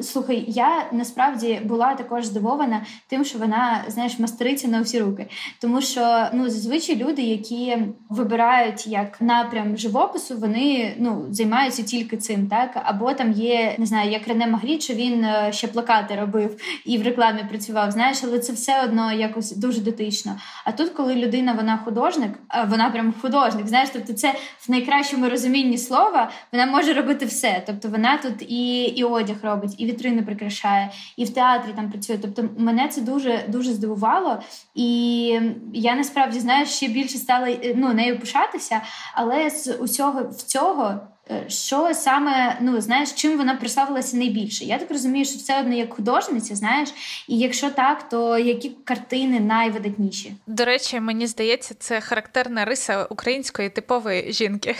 Слухай, 0.03 0.45
я 0.49 0.87
насправді 0.93 1.61
була 1.65 1.95
також 1.95 2.25
здивована 2.25 2.87
тим, 3.09 3.25
що 3.25 3.39
вона 3.39 3.85
знаєш 3.89 4.19
мастериця 4.19 4.69
на 4.69 4.81
всі 4.81 5.01
руки, 5.01 5.27
тому 5.61 5.81
що 5.81 6.27
ну 6.33 6.51
зазвичай 6.51 6.97
люди, 6.97 7.23
які 7.23 7.77
вибирають 8.09 8.42
як 8.87 9.21
напрям 9.21 9.77
живопису, 9.77 10.39
вони 10.39 10.95
ну 10.99 11.27
займаються 11.31 11.83
тільки 11.83 12.17
цим, 12.17 12.47
так 12.47 12.83
або 12.85 13.13
там 13.13 13.33
є 13.33 13.75
не 13.79 13.87
знаю, 13.87 14.11
як 14.11 14.29
Рене 14.29 14.47
Магріт, 14.47 14.83
що 14.83 14.95
він 14.95 15.25
е, 15.25 15.53
ще 15.53 15.67
плакати 15.67 16.17
робив 16.21 16.57
і 16.87 16.99
в 16.99 17.03
рекламі 17.03 17.41
працював. 17.49 17.91
Знаєш, 17.91 18.19
але 18.25 18.39
це 18.39 18.53
все 18.53 18.85
одно 18.85 19.13
якось 19.13 19.57
дуже 19.57 19.81
дотично. 19.81 20.37
А 20.65 20.73
тут, 20.73 20.91
коли 20.91 21.15
людина 21.15 21.53
вона 21.53 21.79
художник, 21.85 22.33
вона 22.69 22.91
прям 22.91 23.15
художник. 23.23 23.67
Знаєш, 23.67 23.89
тобто 23.93 24.13
це 24.13 24.35
в 24.61 24.71
найкращому 24.71 25.29
розумінні 25.29 25.79
слова 25.79 26.31
вона 26.53 26.67
може 26.67 26.93
робити 26.93 27.27
все. 27.27 27.63
Тобто 27.67 27.89
вона 27.89 28.17
тут 28.17 28.43
і 28.43 28.83
і 28.83 29.05
одяг 29.05 29.37
робить, 29.43 29.75
і 29.79 29.87
вітрини 29.87 30.23
прикрашає, 30.23 30.91
і 31.17 31.25
в 31.25 31.35
театрі 31.35 31.71
там 31.77 31.91
працює. 31.91 32.19
Тобто 32.23 32.45
мене 32.59 32.89
це 32.89 33.01
дуже 33.01 33.45
дуже 33.49 33.73
здивувало. 33.73 34.43
І 34.75 35.41
я 35.75 35.95
насправді 35.95 36.41
знаю, 36.41 36.67
ще 36.67 36.89
більше 36.89 37.19
стала 37.19 37.57
ну 37.75 37.93
нею 37.93 38.19
пишатися, 38.33 38.81
але 39.15 39.51
з 39.51 39.73
усього 39.73 40.23
в 40.23 40.43
цього. 40.43 41.01
Е, 41.31 41.45
що 41.49 41.95
саме 41.95 42.59
ну 42.61 42.81
знаєш, 42.81 43.13
чим 43.13 43.39
вона 43.39 43.55
прославилася 43.55 44.17
найбільше? 44.17 44.65
Я 44.65 44.79
так 44.79 44.91
розумію, 44.91 45.25
що 45.25 45.39
все 45.39 45.61
одно 45.61 45.75
як 45.75 45.95
художниця, 45.95 46.57
знаєш, 46.57 46.89
і 47.29 47.39
якщо 47.39 47.71
так, 47.71 48.09
то 48.09 48.39
які 48.39 48.71
картини 48.85 49.41
найвидатніші? 49.41 50.33
До 50.47 50.65
речі, 50.65 51.01
мені 51.01 51.27
здається, 51.27 51.75
це 51.79 52.01
характерна 52.01 52.65
риса 52.65 53.05
української 53.05 53.71
типової 53.71 54.33
жінки. 54.33 54.77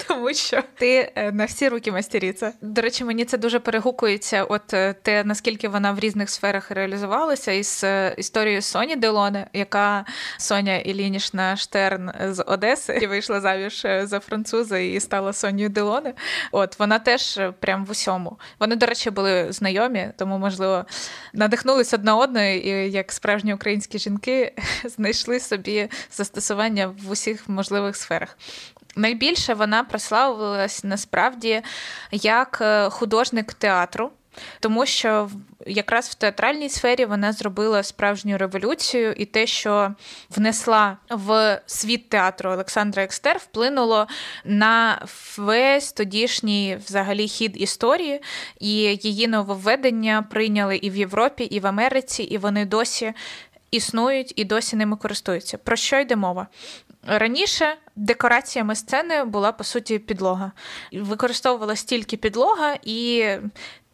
Тому 0.08 0.34
що 0.34 0.62
ти 0.74 1.12
е, 1.14 1.32
на 1.32 1.44
всі 1.44 1.68
руки 1.68 1.92
мастеріця. 1.92 2.52
До 2.60 2.82
речі, 2.82 3.04
мені 3.04 3.24
це 3.24 3.38
дуже 3.38 3.58
перегукується. 3.58 4.44
От 4.44 4.74
е, 4.74 4.94
те, 5.02 5.24
наскільки 5.24 5.68
вона 5.68 5.92
в 5.92 5.98
різних 5.98 6.30
сферах 6.30 6.70
реалізувалася, 6.70 7.52
із 7.52 7.84
історією 8.16 8.62
Соні 8.62 8.96
Делоне, 8.96 9.46
яка 9.52 10.04
Соня 10.38 10.76
Ілінішна 10.76 11.56
Штерн 11.56 12.10
з 12.30 12.42
Одеси 12.42 12.98
і 13.02 13.06
вийшла 13.06 13.40
заміж 13.40 13.86
за 14.02 14.20
француза 14.20 14.78
і 14.78 15.00
стала 15.00 15.32
Сонію 15.32 15.68
Делоне. 15.68 16.14
От 16.52 16.78
вона 16.78 16.98
теж 16.98 17.38
е, 17.38 17.52
прям 17.60 17.84
в 17.84 17.90
усьому. 17.90 18.38
Вони, 18.60 18.76
до 18.76 18.86
речі, 18.86 19.10
були 19.10 19.52
знайомі, 19.52 20.08
тому, 20.16 20.38
можливо, 20.38 20.84
надихнулись 21.32 21.94
одна 21.94 22.16
одною, 22.16 22.60
і 22.60 22.90
як 22.90 23.12
справжні 23.12 23.54
українські 23.54 23.98
жінки 23.98 24.54
знайшли 24.84 25.40
собі 25.40 25.88
застосування 26.12 26.94
в 27.06 27.10
усіх 27.10 27.48
можливих 27.48 27.96
сферах. 27.96 28.36
Найбільше 28.96 29.54
вона 29.54 29.84
прославилась 29.84 30.84
насправді 30.84 31.62
як 32.12 32.58
е, 32.60 32.90
художник 32.90 33.54
театру 33.54 34.10
тому 34.60 34.86
що 34.86 35.30
якраз 35.66 36.08
в 36.08 36.14
театральній 36.14 36.68
сфері 36.68 37.04
вона 37.04 37.32
зробила 37.32 37.82
справжню 37.82 38.38
революцію, 38.38 39.12
і 39.12 39.24
те, 39.24 39.46
що 39.46 39.94
внесла 40.30 40.96
в 41.10 41.60
світ 41.66 42.08
театру 42.08 42.50
Олександра 42.50 43.02
Екстер, 43.02 43.38
вплинуло 43.38 44.06
на 44.44 45.06
весь 45.36 45.92
тодішній 45.92 46.78
взагалі 46.86 47.28
хід 47.28 47.60
історії, 47.60 48.22
і 48.60 48.72
її 49.02 49.28
нововведення 49.28 50.26
прийняли 50.30 50.76
і 50.76 50.90
в 50.90 50.96
Європі, 50.96 51.44
і 51.44 51.60
в 51.60 51.66
Америці, 51.66 52.22
і 52.22 52.38
вони 52.38 52.64
досі 52.64 53.12
існують 53.70 54.32
і 54.36 54.44
досі 54.44 54.76
ними 54.76 54.96
користуються. 54.96 55.58
Про 55.58 55.76
що 55.76 56.00
йде 56.00 56.16
мова? 56.16 56.46
Раніше 57.06 57.76
декораціями 57.96 58.74
сцени 58.74 59.24
була 59.24 59.52
по 59.52 59.64
суті 59.64 59.98
підлога. 59.98 60.52
Використовувалась 60.92 61.84
тільки 61.84 62.16
підлога, 62.16 62.76
і 62.82 63.28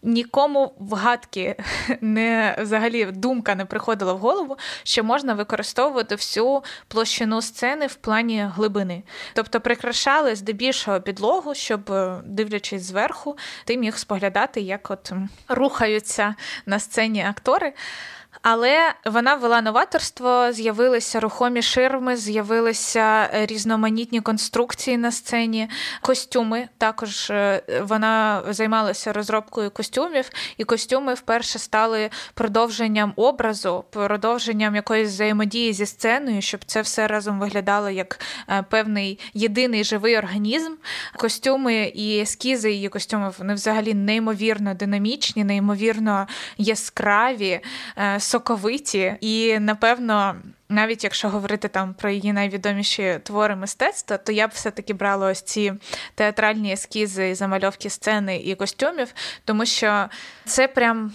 нікому 0.03 0.75
в 0.79 0.95
гадки 0.95 1.57
не 2.01 2.57
взагалі 2.61 3.05
думка 3.05 3.55
не 3.55 3.65
приходила 3.65 4.13
в 4.13 4.19
голову, 4.19 4.57
що 4.83 5.05
можна 5.05 5.35
використовувати 5.35 6.15
всю 6.15 6.63
площину 6.89 7.43
сцени 7.43 7.87
в 7.87 7.95
плані 7.95 8.49
глибини. 8.55 9.03
Тобто 9.35 9.61
прикрашали 9.61 10.37
здебільшого 10.37 11.01
підлогу, 11.01 11.55
щоб, 11.55 11.91
е, 11.91 12.21
дивлячись 12.25 12.83
зверху, 12.83 13.37
ти 13.65 13.77
міг 13.77 13.97
споглядати, 13.97 14.61
як 14.61 14.91
от 14.91 15.13
рухаються 15.49 16.35
на 16.67 16.79
сцені 16.79 17.25
актори. 17.29 17.73
Але 18.43 18.95
вона 19.05 19.35
ввела 19.35 19.61
новаторство, 19.61 20.53
з'явилися 20.53 21.21
рухомі 21.21 21.63
ширми, 21.63 22.17
з'явилися 22.17 23.29
різноманітні 23.47 24.21
конструкції 24.21 24.97
на 24.97 25.13
сцені, 25.13 25.71
костюми. 26.01 26.69
Також 26.79 27.31
е, 27.31 27.63
вона 27.83 28.43
займалася 28.49 29.13
розробкою 29.13 29.71
костюмів, 29.71 29.86
і 30.57 30.65
костюми 30.65 31.15
вперше 31.15 31.59
стали 31.59 32.11
продовженням 32.35 33.13
образу, 33.17 33.85
продовженням 33.91 34.75
якоїсь 34.75 35.09
взаємодії 35.09 35.73
зі 35.73 35.87
сценою, 35.87 36.43
щоб 36.43 36.65
це 36.65 36.81
все 36.81 37.07
разом 37.07 37.41
виглядало 37.41 37.91
як 37.91 38.21
е, 38.49 38.65
певний 38.71 39.19
єдиний 39.35 39.85
живий 39.85 40.19
організм. 40.19 40.73
Костюми 41.17 41.93
і 41.95 42.21
ескізи 42.21 42.73
її 42.73 42.89
костюмів 42.89 43.35
вони 43.39 43.55
взагалі 43.55 43.95
неймовірно 43.95 44.75
динамічні, 44.75 45.45
неймовірно 45.45 46.27
яскраві. 46.59 47.61
Е, 47.99 48.21
соковиті, 48.21 49.17
і 49.21 49.59
напевно, 49.59 50.37
навіть 50.69 51.05
якщо 51.05 51.29
говорити 51.29 51.69
там 51.69 51.95
про 51.95 52.11
її 52.11 52.33
найвідоміші 52.33 53.21
твори 53.23 53.57
мистецтва, 53.57 54.17
то 54.17 54.33
я 54.33 54.49
б 54.49 54.51
все-таки 54.55 54.95
брала 54.95 55.31
ось 55.31 55.43
ці 55.43 55.73
театральні 56.15 56.73
ескізи, 56.73 57.35
замальовки 57.35 57.91
сцени 57.91 58.37
і 58.37 58.55
костюмів, 58.55 59.15
тому 59.45 59.67
що 59.67 60.09
це 60.45 60.69
прям. 60.69 61.13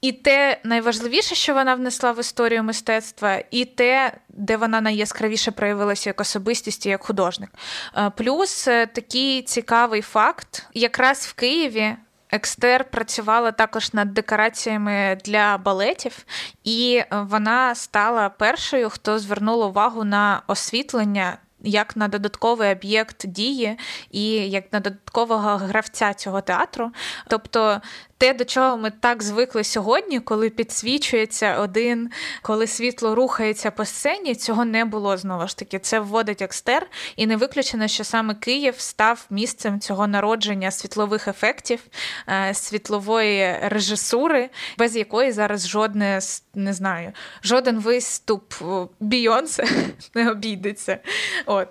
І 0.00 0.12
те 0.12 0.60
найважливіше, 0.64 1.34
що 1.34 1.54
вона 1.54 1.74
внесла 1.74 2.12
в 2.12 2.20
історію 2.20 2.62
мистецтва, 2.62 3.42
і 3.50 3.64
те, 3.64 4.12
де 4.28 4.56
вона 4.56 4.80
найяскравіше 4.80 5.50
проявилася 5.50 6.10
як 6.10 6.20
особистість 6.20 6.86
і 6.86 6.88
як 6.88 7.04
художник. 7.04 7.50
Е, 7.96 8.10
плюс 8.16 8.68
е, 8.68 8.86
такий 8.86 9.42
цікавий 9.42 10.02
факт: 10.02 10.66
якраз 10.74 11.26
в 11.26 11.32
Києві 11.32 11.96
Екстер 12.30 12.84
працювала 12.84 13.52
також 13.52 13.92
над 13.92 14.14
декораціями 14.14 15.18
для 15.24 15.58
балетів, 15.58 16.24
і 16.64 17.02
вона 17.10 17.74
стала 17.74 18.28
першою, 18.28 18.90
хто 18.90 19.18
звернула 19.18 19.66
увагу 19.66 20.04
на 20.04 20.42
освітлення. 20.46 21.38
Як 21.60 21.96
на 21.96 22.08
додатковий 22.08 22.72
об'єкт 22.72 23.26
дії 23.26 23.78
і 24.10 24.30
як 24.30 24.72
на 24.72 24.80
додаткового 24.80 25.56
гравця 25.56 26.14
цього 26.14 26.40
театру. 26.40 26.90
Тобто 27.28 27.80
те, 28.18 28.34
до 28.34 28.44
чого 28.44 28.76
ми 28.76 28.90
так 28.90 29.22
звикли 29.22 29.64
сьогодні, 29.64 30.20
коли 30.20 30.50
підсвічується 30.50 31.60
один, 31.60 32.10
коли 32.42 32.66
світло 32.66 33.14
рухається 33.14 33.70
по 33.70 33.84
сцені, 33.84 34.34
цього 34.34 34.64
не 34.64 34.84
було 34.84 35.16
знову 35.16 35.48
ж 35.48 35.56
таки. 35.56 35.78
Це 35.78 36.00
вводить 36.00 36.42
екстер, 36.42 36.86
і 37.16 37.26
не 37.26 37.36
виключено, 37.36 37.88
що 37.88 38.04
саме 38.04 38.34
Київ 38.34 38.74
став 38.78 39.26
місцем 39.30 39.80
цього 39.80 40.06
народження 40.06 40.70
світлових 40.70 41.28
ефектів, 41.28 41.80
е, 42.28 42.54
світлової 42.54 43.58
режисури, 43.62 44.50
без 44.78 44.96
якої 44.96 45.32
зараз 45.32 45.68
жодне 45.68 46.20
не 46.54 46.72
знаю, 46.72 47.12
жоден 47.42 47.80
виступ 47.80 48.54
Бійонсе 49.00 49.64
не 50.14 50.30
обійдеться. 50.30 50.98
От. 51.46 51.68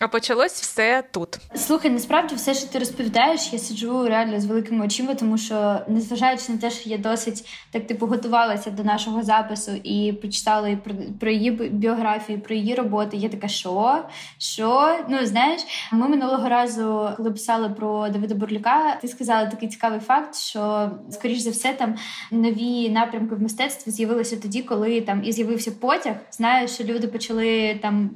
А 0.00 0.08
почалось 0.08 0.52
все 0.52 1.04
тут. 1.10 1.38
Слухай, 1.54 1.90
насправді 1.90 2.34
все, 2.34 2.54
що 2.54 2.66
ти 2.66 2.78
розповідаєш, 2.78 3.52
я 3.52 3.58
сиджу 3.58 4.08
реально 4.08 4.40
з 4.40 4.44
великими 4.44 4.86
очима, 4.86 5.14
тому 5.14 5.38
що, 5.38 5.80
незважаючи 5.88 6.52
на 6.52 6.58
те, 6.58 6.70
що 6.70 6.90
я 6.90 6.98
досить 6.98 7.48
так 7.70 7.86
типу 7.86 8.06
готувалася 8.06 8.70
до 8.70 8.84
нашого 8.84 9.22
запису 9.22 9.72
і 9.84 10.12
прочитала 10.12 10.68
і 10.68 10.76
про, 10.76 10.94
про 11.20 11.30
її 11.30 11.50
біографію, 11.50 12.40
про 12.40 12.54
її 12.54 12.74
роботи. 12.74 13.16
Я 13.16 13.28
така, 13.28 13.48
що? 13.48 14.04
Що? 14.38 14.98
Ну 15.08 15.26
знаєш, 15.26 15.62
ми 15.92 16.08
минулого 16.08 16.48
разу, 16.48 17.08
коли 17.16 17.30
писали 17.30 17.68
про 17.68 18.08
Давида 18.08 18.34
Бурлюка, 18.34 18.98
ти 19.00 19.08
сказала 19.08 19.46
такий 19.46 19.68
цікавий 19.68 20.00
факт, 20.00 20.36
що 20.36 20.90
скоріш 21.10 21.38
за 21.38 21.50
все 21.50 21.72
там 21.72 21.94
нові 22.30 22.90
напрямки 22.90 23.34
в 23.34 23.42
мистецтві 23.42 23.90
з'явилися 23.90 24.36
тоді, 24.36 24.62
коли 24.62 25.00
там 25.00 25.24
і 25.24 25.32
з'явився 25.32 25.70
потяг. 25.70 26.14
Знаєш, 26.30 26.70
що 26.70 26.84
люди 26.84 27.08
почали 27.08 27.78
там 27.82 28.10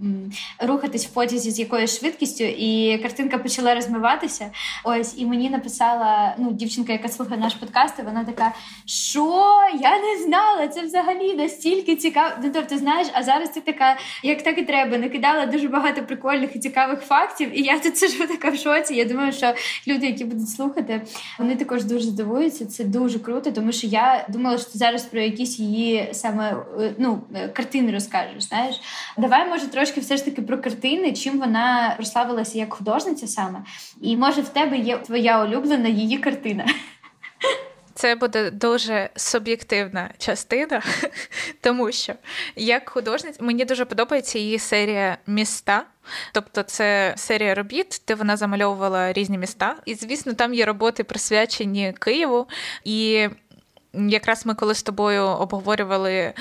рухатись 0.58 1.06
в 1.06 1.10
потязі 1.10 1.50
з 1.50 1.58
якою 1.58 1.73
якоюсь 1.74 1.98
швидкістю, 1.98 2.44
і 2.44 2.98
картинка 3.02 3.38
почала 3.38 3.74
розмиватися. 3.74 4.50
Ось, 4.84 5.14
і 5.18 5.26
мені 5.26 5.50
написала 5.50 6.34
ну, 6.38 6.52
дівчинка, 6.52 6.92
яка 6.92 7.08
слухає 7.08 7.40
наш 7.40 7.54
подкаст, 7.54 7.94
і 7.98 8.02
вона 8.02 8.24
така: 8.24 8.52
що? 8.86 9.54
Я 9.80 9.98
не 9.98 10.24
знала, 10.24 10.68
це 10.68 10.82
взагалі 10.82 11.34
настільки 11.34 11.96
цікаво. 11.96 12.34
Ну, 12.42 12.50
тобто, 12.54 12.78
знаєш, 12.78 13.06
а 13.12 13.22
зараз 13.22 13.48
ти 13.48 13.60
така, 13.60 13.96
як 14.22 14.42
так 14.42 14.58
і 14.58 14.62
треба, 14.62 14.98
накидала 14.98 15.46
дуже 15.46 15.68
багато 15.68 16.02
прикольних 16.02 16.56
і 16.56 16.58
цікавих 16.58 17.00
фактів. 17.00 17.58
І 17.58 17.62
я 17.62 17.78
тут 17.78 17.98
сижу 17.98 18.26
така 18.26 18.50
в 18.50 18.56
шоці. 18.56 18.94
Я 18.94 19.04
думаю, 19.04 19.32
що 19.32 19.54
люди, 19.88 20.06
які 20.06 20.24
будуть 20.24 20.50
слухати, 20.50 21.02
вони 21.38 21.56
також 21.56 21.84
дуже 21.84 22.04
здивуються. 22.04 22.66
Це 22.66 22.84
дуже 22.84 23.18
круто, 23.18 23.50
тому 23.52 23.72
що 23.72 23.86
я 23.86 24.26
думала, 24.28 24.58
що 24.58 24.70
зараз 24.74 25.02
про 25.02 25.20
якісь 25.20 25.58
її 25.58 26.08
саме 26.12 26.56
ну, 26.98 27.22
картини 27.52 27.92
розкажеш. 27.92 28.42
Знаєш, 28.42 28.80
давай 29.18 29.48
може 29.48 29.66
трошки 29.66 30.00
все 30.00 30.16
ж 30.16 30.24
таки 30.24 30.42
про 30.42 30.58
картини, 30.58 31.12
чим 31.12 31.38
вона 31.38 31.63
прославилася 31.96 32.58
як 32.58 32.74
художниця 32.74 33.26
саме, 33.26 33.62
і 34.00 34.16
може 34.16 34.40
в 34.40 34.48
тебе 34.48 34.78
є 34.78 34.98
твоя 34.98 35.44
улюблена 35.44 35.88
її 35.88 36.18
картина. 36.18 36.64
Це 37.94 38.14
буде 38.14 38.50
дуже 38.50 39.10
суб'єктивна 39.16 40.10
частина, 40.18 40.82
тому 41.60 41.92
що 41.92 42.12
як 42.56 42.88
художниця 42.88 43.44
мені 43.44 43.64
дуже 43.64 43.84
подобається 43.84 44.38
її 44.38 44.58
серія 44.58 45.18
міста. 45.26 45.84
Тобто 46.32 46.62
це 46.62 47.14
серія 47.16 47.54
робіт, 47.54 48.02
де 48.08 48.14
вона 48.14 48.36
замальовувала 48.36 49.12
різні 49.12 49.38
міста. 49.38 49.76
І, 49.84 49.94
звісно, 49.94 50.32
там 50.32 50.54
є 50.54 50.64
роботи 50.64 51.04
присвячені 51.04 51.94
Києву. 51.98 52.46
І 52.84 53.28
якраз 53.94 54.46
ми 54.46 54.54
коли 54.54 54.74
з 54.74 54.82
тобою 54.82 55.22
обговорювали 55.22 56.32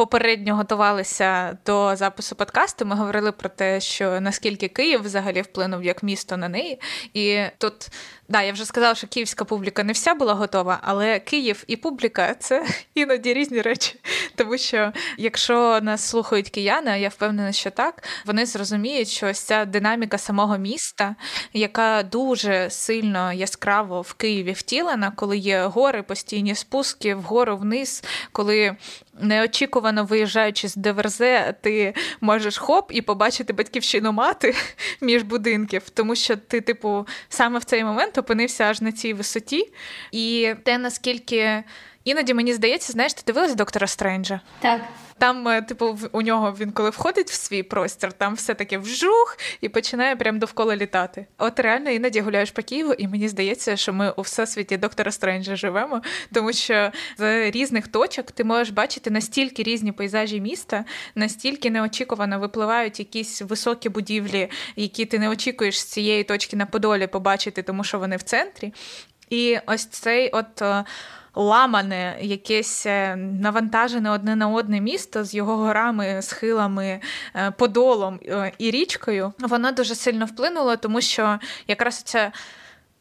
попередньо 0.00 0.56
готувалися 0.56 1.58
до 1.66 1.96
запису 1.96 2.36
подкасту, 2.36 2.86
ми 2.86 2.96
говорили 2.96 3.32
про 3.32 3.48
те, 3.48 3.80
що 3.80 4.20
наскільки 4.20 4.68
Київ 4.68 5.02
взагалі 5.02 5.42
вплинув 5.42 5.84
як 5.84 6.02
місто 6.02 6.36
на 6.36 6.48
неї. 6.48 6.80
І 7.14 7.42
тут 7.58 7.88
да, 8.30 8.42
я 8.42 8.52
вже 8.52 8.64
сказала, 8.64 8.94
що 8.94 9.06
київська 9.06 9.44
публіка 9.44 9.84
не 9.84 9.92
вся 9.92 10.14
була 10.14 10.34
готова, 10.34 10.78
але 10.82 11.18
Київ 11.18 11.64
і 11.66 11.76
публіка 11.76 12.34
це 12.34 12.66
іноді 12.94 13.34
різні 13.34 13.60
речі. 13.60 14.00
Тому 14.34 14.58
що 14.58 14.92
якщо 15.16 15.80
нас 15.82 16.08
слухають 16.08 16.50
кияни, 16.50 17.00
я 17.00 17.08
впевнена, 17.08 17.52
що 17.52 17.70
так, 17.70 18.02
вони 18.26 18.46
зрозуміють, 18.46 19.08
що 19.08 19.26
ось 19.26 19.40
ця 19.40 19.64
динаміка 19.64 20.18
самого 20.18 20.58
міста, 20.58 21.14
яка 21.52 22.02
дуже 22.02 22.70
сильно 22.70 23.32
яскраво 23.32 24.00
в 24.02 24.12
Києві 24.12 24.52
втілена, 24.52 25.12
коли 25.16 25.38
є 25.38 25.62
гори, 25.62 26.02
постійні 26.02 26.54
спуски 26.54 27.14
вгору 27.14 27.56
вниз, 27.56 28.04
коли 28.32 28.76
неочікувано 29.20 30.04
виїжджаючи 30.04 30.68
з 30.68 30.76
Деверзе, 30.76 31.54
ти 31.60 31.94
можеш 32.20 32.58
хоп 32.58 32.90
і 32.94 33.02
побачити 33.02 33.52
батьківщину 33.52 34.12
мати 34.12 34.54
між 35.00 35.22
будинків, 35.22 35.90
тому 35.90 36.16
що 36.16 36.36
ти, 36.36 36.60
типу, 36.60 37.06
саме 37.28 37.58
в 37.58 37.64
цей 37.64 37.84
момент 37.84 38.18
опинився 38.20 38.64
аж 38.64 38.80
на 38.80 38.92
цій 38.92 39.12
висоті. 39.12 39.72
І 40.12 40.54
те, 40.64 40.78
наскільки 40.78 41.62
іноді 42.04 42.34
мені 42.34 42.52
здається, 42.54 42.92
знаєш, 42.92 43.14
ти 43.14 43.22
дивилась 43.26 43.54
доктора 43.54 43.86
Стренджа? 43.86 44.40
Так. 44.60 44.80
Там, 45.20 45.48
е, 45.48 45.62
типу, 45.62 45.98
у 46.12 46.22
нього 46.22 46.56
він 46.60 46.72
коли 46.72 46.90
входить 46.90 47.30
в 47.30 47.34
свій 47.34 47.62
простір, 47.62 48.12
там 48.12 48.34
все 48.34 48.54
таке 48.54 48.78
вжух 48.78 49.38
і 49.60 49.68
починає 49.68 50.16
прям 50.16 50.38
довкола 50.38 50.76
літати. 50.76 51.26
От 51.38 51.60
реально 51.60 51.90
іноді 51.90 52.20
гуляєш 52.20 52.50
по 52.50 52.62
Києву, 52.62 52.92
і 52.92 53.08
мені 53.08 53.28
здається, 53.28 53.76
що 53.76 53.92
ми 53.92 54.10
у 54.10 54.22
всесвіті 54.22 54.76
доктора 54.76 55.12
Стренджа 55.12 55.56
живемо, 55.56 56.02
тому 56.32 56.52
що 56.52 56.90
з 57.18 57.50
різних 57.50 57.88
точок 57.88 58.30
ти 58.30 58.44
можеш 58.44 58.70
бачити 58.70 59.10
настільки 59.10 59.62
різні 59.62 59.92
пейзажі 59.92 60.40
міста, 60.40 60.84
настільки 61.14 61.70
неочікувано 61.70 62.38
випливають 62.38 62.98
якісь 62.98 63.42
високі 63.42 63.88
будівлі, 63.88 64.50
які 64.76 65.04
ти 65.04 65.18
не 65.18 65.28
очікуєш 65.28 65.80
з 65.80 65.84
цієї 65.84 66.24
точки 66.24 66.56
на 66.56 66.66
Подолі 66.66 67.06
побачити, 67.06 67.62
тому 67.62 67.84
що 67.84 67.98
вони 67.98 68.16
в 68.16 68.22
центрі. 68.22 68.72
І 69.30 69.58
ось 69.66 69.86
цей 69.86 70.30
от 70.30 70.62
е, 70.62 70.84
ламане, 71.34 72.16
якесь 72.20 72.86
е, 72.86 73.16
навантажене 73.16 74.10
одне 74.10 74.36
на 74.36 74.48
одне 74.48 74.80
місто 74.80 75.24
з 75.24 75.34
його 75.34 75.56
горами, 75.56 76.22
схилами, 76.22 77.00
е, 77.34 77.50
подолом 77.50 78.20
і 78.58 78.70
річкою, 78.70 79.32
воно 79.38 79.72
дуже 79.72 79.94
сильно 79.94 80.26
вплинуло, 80.26 80.76
тому 80.76 81.00
що 81.00 81.38
якраз 81.68 82.02
ця 82.02 82.32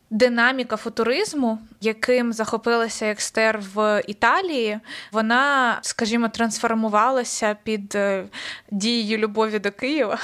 динаміка 0.10 0.78
футуризму, 0.78 1.60
яким 1.82 2.34
захопилася 2.34 3.06
екстер 3.06 3.60
в 3.74 4.04
Італії, 4.08 4.80
вона, 5.12 5.80
скажімо, 5.82 6.30
трансформувалася 6.30 7.58
під 7.64 7.96
е, 7.96 8.26
дією 8.72 9.18
любові 9.18 9.60
до 9.60 9.72
Києва. 9.72 10.20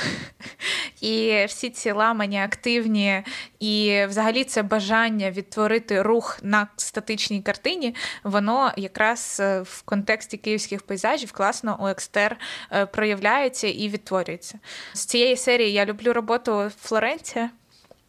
І 1.02 1.46
всі 1.48 1.70
ці 1.70 1.92
ламані 1.92 2.42
активні, 2.42 3.24
і 3.60 4.06
взагалі 4.06 4.44
це 4.44 4.64
бажання 4.64 5.32
відтворити 5.32 6.02
рух 6.02 6.40
на 6.42 6.68
статичній 6.78 7.42
картині, 7.42 7.96
воно 8.24 8.72
якраз 8.78 9.38
е, 9.40 9.62
в 9.62 9.82
контексті 9.82 10.38
київських 10.38 10.82
пейзажів 10.82 11.32
класно 11.32 11.78
у 11.82 11.88
екстер 11.88 12.38
е, 12.72 12.86
проявляється 12.86 13.68
і 13.68 13.90
відтворюється. 13.90 14.60
З 14.94 15.06
цієї 15.06 15.38
серії 15.38 15.74
я 15.74 15.86
люблю 15.86 16.14
роботу 16.14 16.72
Флоренція. 16.82 17.50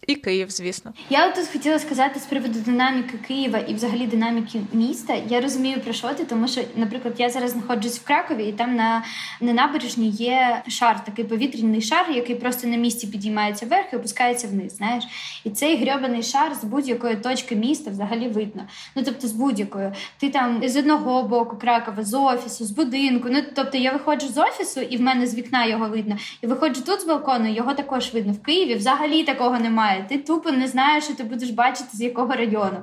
І 0.06 0.14
Київ, 0.14 0.50
звісно. 0.50 0.92
Я 1.10 1.30
тут 1.30 1.46
хотіла 1.52 1.78
сказати 1.78 2.20
з 2.20 2.22
приводу 2.22 2.58
динаміки 2.58 3.18
Києва 3.28 3.58
і 3.58 3.74
взагалі 3.74 4.06
динаміки 4.06 4.60
міста. 4.72 5.16
Я 5.28 5.40
розумію 5.40 5.80
про 5.80 5.92
що 5.92 6.08
ти, 6.08 6.24
тому 6.24 6.48
що, 6.48 6.60
наприклад, 6.76 7.14
я 7.18 7.30
зараз 7.30 7.50
знаходжусь 7.50 7.98
в 7.98 8.04
Кракові, 8.04 8.44
і 8.44 8.52
там 8.52 8.76
на 8.76 9.02
на 9.40 9.52
набережні 9.52 10.08
є 10.08 10.62
шар, 10.68 11.04
такий 11.04 11.24
повітряний 11.24 11.82
шар, 11.82 12.06
який 12.14 12.36
просто 12.36 12.68
на 12.68 12.76
місці 12.76 13.06
підіймається 13.06 13.66
вверх 13.66 13.92
і 13.92 13.96
опускається 13.96 14.48
вниз. 14.48 14.76
Знаєш, 14.76 15.04
і 15.44 15.50
цей 15.50 15.76
грьобаний 15.76 16.22
шар 16.22 16.54
з 16.60 16.64
будь-якої 16.64 17.16
точки 17.16 17.56
міста 17.56 17.90
взагалі 17.90 18.28
видно. 18.28 18.62
Ну 18.94 19.02
тобто, 19.04 19.28
з 19.28 19.32
будь-якої. 19.32 19.92
Ти 20.18 20.30
там 20.30 20.68
з 20.68 20.76
одного 20.76 21.22
боку 21.22 21.56
Кракова, 21.56 22.04
з 22.04 22.14
офісу, 22.18 22.64
з 22.64 22.70
будинку. 22.70 23.28
Ну 23.30 23.42
тобто, 23.54 23.78
я 23.78 23.92
виходжу 23.92 24.26
з 24.26 24.38
офісу, 24.38 24.80
і 24.80 24.96
в 24.96 25.00
мене 25.00 25.26
з 25.26 25.34
вікна 25.34 25.66
його 25.66 25.88
видно. 25.88 26.16
І 26.42 26.46
виходжу 26.46 26.80
тут 26.86 27.00
з 27.00 27.04
балкону, 27.04 27.54
його 27.54 27.74
також 27.74 28.14
видно. 28.14 28.32
В 28.32 28.42
Києві 28.42 28.74
взагалі 28.74 29.22
такого 29.22 29.58
немає 29.58 29.85
немає. 29.86 30.06
Ти 30.08 30.18
тупо 30.18 30.50
не 30.50 30.68
знаєш, 30.68 31.04
що 31.04 31.14
ти 31.14 31.24
будеш 31.24 31.50
бачити 31.50 31.88
з 31.92 32.00
якого 32.00 32.34
району. 32.34 32.78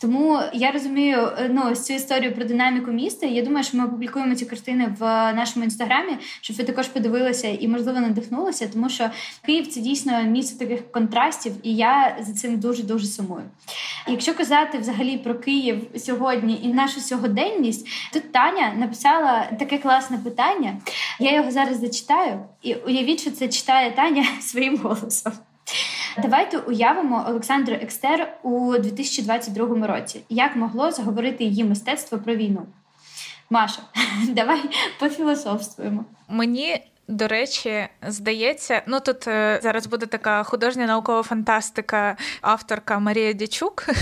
Тому 0.00 0.40
я 0.52 0.70
розумію 0.70 1.32
ну, 1.50 1.74
цю 1.74 1.92
історію 1.92 2.34
про 2.34 2.44
динаміку 2.44 2.90
міста. 2.90 3.26
Я 3.26 3.42
думаю, 3.42 3.64
що 3.64 3.78
ми 3.78 3.84
опублікуємо 3.84 4.34
ці 4.34 4.46
картини 4.46 4.94
в 4.98 5.02
нашому 5.32 5.64
інстаграмі, 5.64 6.12
щоб 6.40 6.56
ви 6.56 6.64
також 6.64 6.88
подивилися 6.88 7.48
і, 7.48 7.68
можливо, 7.68 8.00
надихнулися, 8.00 8.68
тому 8.72 8.88
що 8.88 9.10
Київ 9.46 9.66
це 9.66 9.80
дійсно 9.80 10.22
місце 10.22 10.58
таких 10.58 10.92
контрастів, 10.92 11.52
і 11.62 11.76
я 11.76 12.16
за 12.20 12.32
цим 12.32 12.60
дуже 12.60 12.82
дуже 12.82 13.06
сумую. 13.06 13.42
Якщо 14.08 14.34
казати 14.34 14.78
взагалі 14.78 15.18
про 15.18 15.34
Київ 15.34 15.82
сьогодні 15.96 16.60
і 16.62 16.68
нашу 16.68 17.00
сьогоденність, 17.00 17.86
тут 18.12 18.32
Таня 18.32 18.72
написала 18.76 19.46
таке 19.58 19.78
класне 19.78 20.18
питання. 20.18 20.76
Я 21.20 21.34
його 21.34 21.50
зараз 21.50 21.80
зачитаю, 21.80 22.40
і 22.62 22.74
уявіть, 22.74 23.20
що 23.20 23.30
це 23.30 23.48
читає 23.48 23.90
Таня 23.90 24.24
своїм 24.40 24.76
голосом. 24.76 25.32
Давайте 26.16 26.58
уявимо 26.58 27.24
Олександру 27.28 27.74
Екстер 27.74 28.38
у 28.42 28.78
2022 28.78 29.86
році. 29.86 30.20
Як 30.28 30.56
могло 30.56 30.90
заговорити 30.90 31.44
її 31.44 31.64
мистецтво 31.64 32.18
про 32.18 32.34
війну? 32.34 32.66
Маша, 33.50 33.82
давай 34.28 34.60
пофілософствуємо. 34.98 36.04
Мені. 36.28 36.84
До 37.10 37.28
речі, 37.28 37.88
здається, 38.06 38.82
ну 38.86 39.00
тут 39.00 39.28
е, 39.28 39.60
зараз 39.62 39.86
буде 39.86 40.06
така 40.06 40.42
художня 40.42 40.86
наукова 40.86 41.22
фантастика, 41.22 42.16
авторка 42.40 42.98
Марія 42.98 43.32
Дячук. 43.32 43.86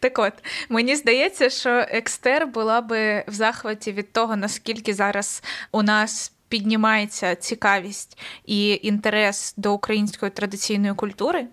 Так 0.00 0.18
от, 0.18 0.32
мені 0.68 0.96
здається, 0.96 1.50
що 1.50 1.70
Екстер 1.70 2.46
була 2.46 2.80
би 2.80 3.24
в 3.28 3.32
захваті 3.32 3.92
від 3.92 4.12
того, 4.12 4.36
наскільки 4.36 4.94
зараз 4.94 5.42
у 5.72 5.82
нас 5.82 6.32
піднімається 6.54 7.34
цікавість 7.34 8.18
і 8.46 8.80
інтерес 8.82 9.54
до 9.56 9.74
української 9.74 10.30
традиційної 10.30 10.94
культури. 10.94 11.46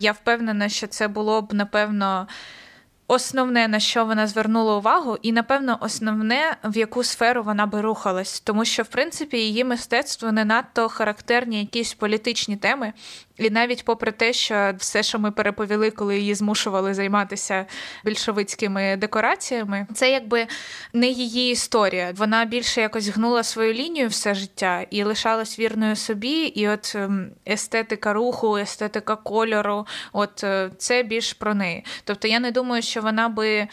Я 0.00 0.12
впевнена, 0.12 0.68
що 0.68 0.86
це 0.86 1.08
було 1.08 1.42
б 1.42 1.54
напевно. 1.54 2.26
Основне, 3.12 3.68
на 3.68 3.80
що 3.80 4.04
вона 4.04 4.26
звернула 4.26 4.76
увагу, 4.76 5.18
і, 5.22 5.32
напевно, 5.32 5.78
основне, 5.80 6.56
в 6.64 6.76
яку 6.76 7.04
сферу 7.04 7.42
вона 7.42 7.66
би 7.66 7.80
рухалась, 7.80 8.40
тому 8.40 8.64
що, 8.64 8.82
в 8.82 8.86
принципі, 8.86 9.36
її 9.36 9.64
мистецтво 9.64 10.32
не 10.32 10.44
надто 10.44 10.88
характерні 10.88 11.60
якісь 11.60 11.94
політичні 11.94 12.56
теми, 12.56 12.92
і 13.38 13.50
навіть 13.50 13.84
попри 13.84 14.12
те, 14.12 14.32
що 14.32 14.74
все, 14.78 15.02
що 15.02 15.18
ми 15.18 15.30
переповіли, 15.30 15.90
коли 15.90 16.18
її 16.18 16.34
змушували 16.34 16.94
займатися 16.94 17.66
більшовицькими 18.04 18.96
декораціями, 18.96 19.86
це 19.94 20.10
якби 20.10 20.46
не 20.92 21.08
її 21.08 21.52
історія. 21.52 22.12
Вона 22.16 22.44
більше 22.44 22.80
якось 22.80 23.08
гнула 23.08 23.42
свою 23.42 23.72
лінію 23.72 24.08
все 24.08 24.34
життя 24.34 24.86
і 24.90 25.04
лишалась 25.04 25.58
вірною 25.58 25.96
собі. 25.96 26.42
І 26.42 26.68
от 26.68 26.92
ем, 26.94 27.30
естетика 27.48 28.12
руху, 28.12 28.56
естетика 28.56 29.16
кольору, 29.16 29.86
от 30.12 30.44
е, 30.44 30.70
це 30.78 31.02
більш 31.02 31.32
про 31.32 31.54
неї. 31.54 31.84
Тобто 32.04 32.28
я 32.28 32.40
не 32.40 32.50
думаю, 32.50 32.82
що 32.82 33.01
вона 33.02 33.28
би 33.28 33.68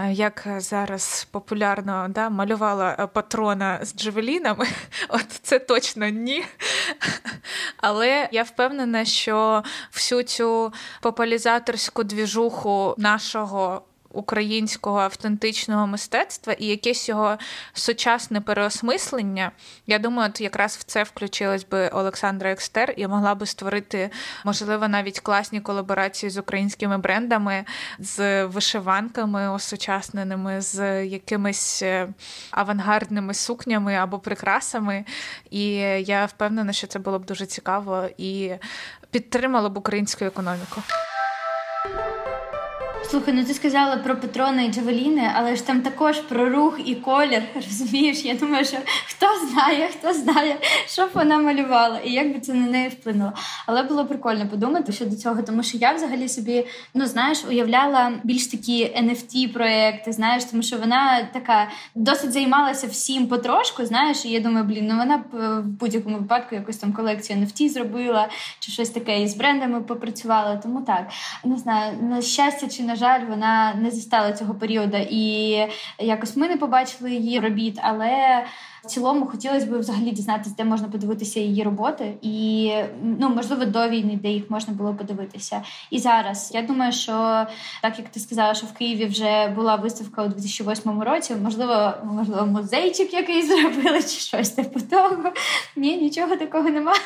Е, 0.00 0.12
як 0.12 0.46
зараз 0.56 1.26
популярно 1.30 2.06
да, 2.08 2.30
малювала 2.30 2.96
е, 2.98 3.06
патрона 3.06 3.78
з 3.82 3.96
джевелінами, 3.96 4.66
от 5.08 5.26
це 5.42 5.58
точно 5.58 6.08
ні. 6.08 6.44
Але 7.76 8.28
я 8.32 8.42
впевнена, 8.42 9.04
що 9.04 9.62
всю 9.92 10.22
цю 10.22 10.72
популяризаторську 11.00 12.04
двіжуху 12.04 12.94
нашого 12.98 13.82
українського 14.14 14.98
автентичного 14.98 15.86
мистецтва 15.86 16.52
і 16.52 16.66
якесь 16.66 17.08
його 17.08 17.38
сучасне 17.72 18.40
переосмислення. 18.40 19.52
Я 19.86 19.98
думаю, 19.98 20.30
от 20.30 20.40
якраз 20.40 20.76
в 20.76 20.82
це 20.82 21.02
включилась 21.02 21.64
би 21.64 21.88
Олександра 21.88 22.50
Екстер 22.50 22.94
і 22.96 23.06
могла 23.06 23.34
би 23.34 23.46
створити, 23.46 24.10
можливо, 24.44 24.88
навіть 24.88 25.20
класні 25.20 25.60
колаборації 25.60 26.30
з 26.30 26.38
українськими 26.38 26.98
брендами, 26.98 27.64
з 27.98 28.44
вишиванками 28.44 29.50
осучасненими, 29.50 30.60
з 30.60 31.04
якимись 31.04 31.82
е, 31.82 32.08
авангардними 32.50 33.34
сукнями 33.34 33.94
або 33.94 34.18
прикрасами. 34.18 35.04
І 35.50 35.66
я 36.06 36.26
впевнена, 36.26 36.72
що 36.72 36.86
це 36.86 36.98
було 36.98 37.18
б 37.18 37.24
дуже 37.24 37.46
цікаво 37.46 38.08
і 38.18 38.52
підтримало 39.10 39.70
б 39.70 39.78
українську 39.78 40.24
економіку. 40.24 40.82
Слухай, 43.10 43.34
ну 43.34 43.44
ти 43.44 43.54
сказала 43.54 43.96
про 43.96 44.16
Петрона 44.16 44.62
і 44.62 44.72
Джавеліни, 44.72 45.30
але 45.34 45.56
ж 45.56 45.66
там 45.66 45.80
також 45.80 46.18
про 46.18 46.50
рух 46.50 46.78
і 46.84 46.94
колір. 46.94 47.42
Розумієш? 47.54 48.24
Я 48.24 48.34
думаю, 48.34 48.64
що 48.64 48.76
хто 49.06 49.26
знає, 49.48 49.88
хто 49.98 50.14
знає, 50.14 50.56
що 50.86 51.06
б 51.06 51.10
вона 51.14 51.38
малювала 51.38 51.98
і 51.98 52.12
як 52.12 52.34
би 52.34 52.40
це 52.40 52.54
на 52.54 52.66
неї 52.66 52.88
вплинуло. 52.88 53.32
Але 53.66 53.82
було 53.82 54.06
прикольно 54.06 54.48
подумати 54.48 54.92
щодо 54.92 55.16
цього, 55.16 55.42
тому 55.42 55.62
що 55.62 55.78
я 55.78 55.92
взагалі 55.92 56.28
собі, 56.28 56.66
ну 56.94 57.06
знаєш, 57.06 57.44
уявляла 57.48 58.12
більш 58.24 58.46
такі 58.46 58.84
nft 58.84 59.52
проекти 59.52 60.12
знаєш, 60.12 60.44
тому 60.44 60.62
що 60.62 60.76
вона 60.76 61.28
така 61.32 61.68
досить 61.94 62.32
займалася 62.32 62.86
всім 62.86 63.26
потрошку. 63.26 63.86
Знаєш, 63.86 64.24
і 64.24 64.30
я 64.30 64.40
думаю, 64.40 64.64
блін, 64.64 64.86
ну 64.86 64.96
вона 64.96 65.18
б 65.18 65.22
е, 65.34 65.60
в 65.60 65.66
будь-якому 65.66 66.18
випадку 66.18 66.54
якусь 66.54 66.76
там 66.76 66.92
колекцію 66.92 67.38
NFT 67.38 67.68
зробила, 67.68 68.28
чи 68.58 68.72
щось 68.72 68.90
таке 68.90 69.22
із 69.22 69.34
брендами 69.34 69.80
попрацювала. 69.80 70.56
Тому 70.56 70.80
так 70.80 71.10
не 71.44 71.56
знаю, 71.56 71.96
на 72.02 72.22
щастя 72.22 72.68
чи 72.68 72.82
на 72.82 72.93
жаль 72.94 73.20
вона 73.28 73.74
не 73.74 73.90
застала 73.90 74.32
цього 74.32 74.54
періоду, 74.54 74.96
і 75.10 75.56
якось 75.98 76.36
ми 76.36 76.48
не 76.48 76.56
побачили 76.56 77.10
її 77.10 77.40
робіт, 77.40 77.78
але. 77.82 78.44
В 78.84 78.86
цілому 78.86 79.26
хотілося 79.26 79.66
б 79.66 79.78
взагалі 79.78 80.10
дізнатися, 80.10 80.54
де 80.58 80.64
можна 80.64 80.88
подивитися 80.88 81.40
її 81.40 81.62
роботи, 81.62 82.14
і 82.22 82.72
ну 83.02 83.28
можливо 83.28 83.64
до 83.64 83.88
війни, 83.88 84.18
де 84.22 84.28
їх 84.28 84.50
можна 84.50 84.74
було 84.74 84.94
подивитися. 84.94 85.62
І 85.90 85.98
зараз 85.98 86.50
я 86.54 86.62
думаю, 86.62 86.92
що 86.92 87.46
так 87.82 87.98
як 87.98 88.08
ти 88.08 88.20
сказала, 88.20 88.54
що 88.54 88.66
в 88.66 88.72
Києві 88.72 89.06
вже 89.06 89.48
була 89.48 89.76
виставка 89.76 90.22
у 90.24 90.28
2008 90.28 91.02
році, 91.02 91.34
можливо, 91.34 91.92
можливо, 92.04 92.46
музейчик 92.46 93.14
якийсь 93.14 93.48
зробили, 93.60 94.02
чи 94.02 94.08
щось 94.08 94.50
типу 94.50 94.80
того. 94.80 95.32
Ні, 95.76 95.96
нічого 95.96 96.36
такого 96.36 96.70
немає. 96.70 97.00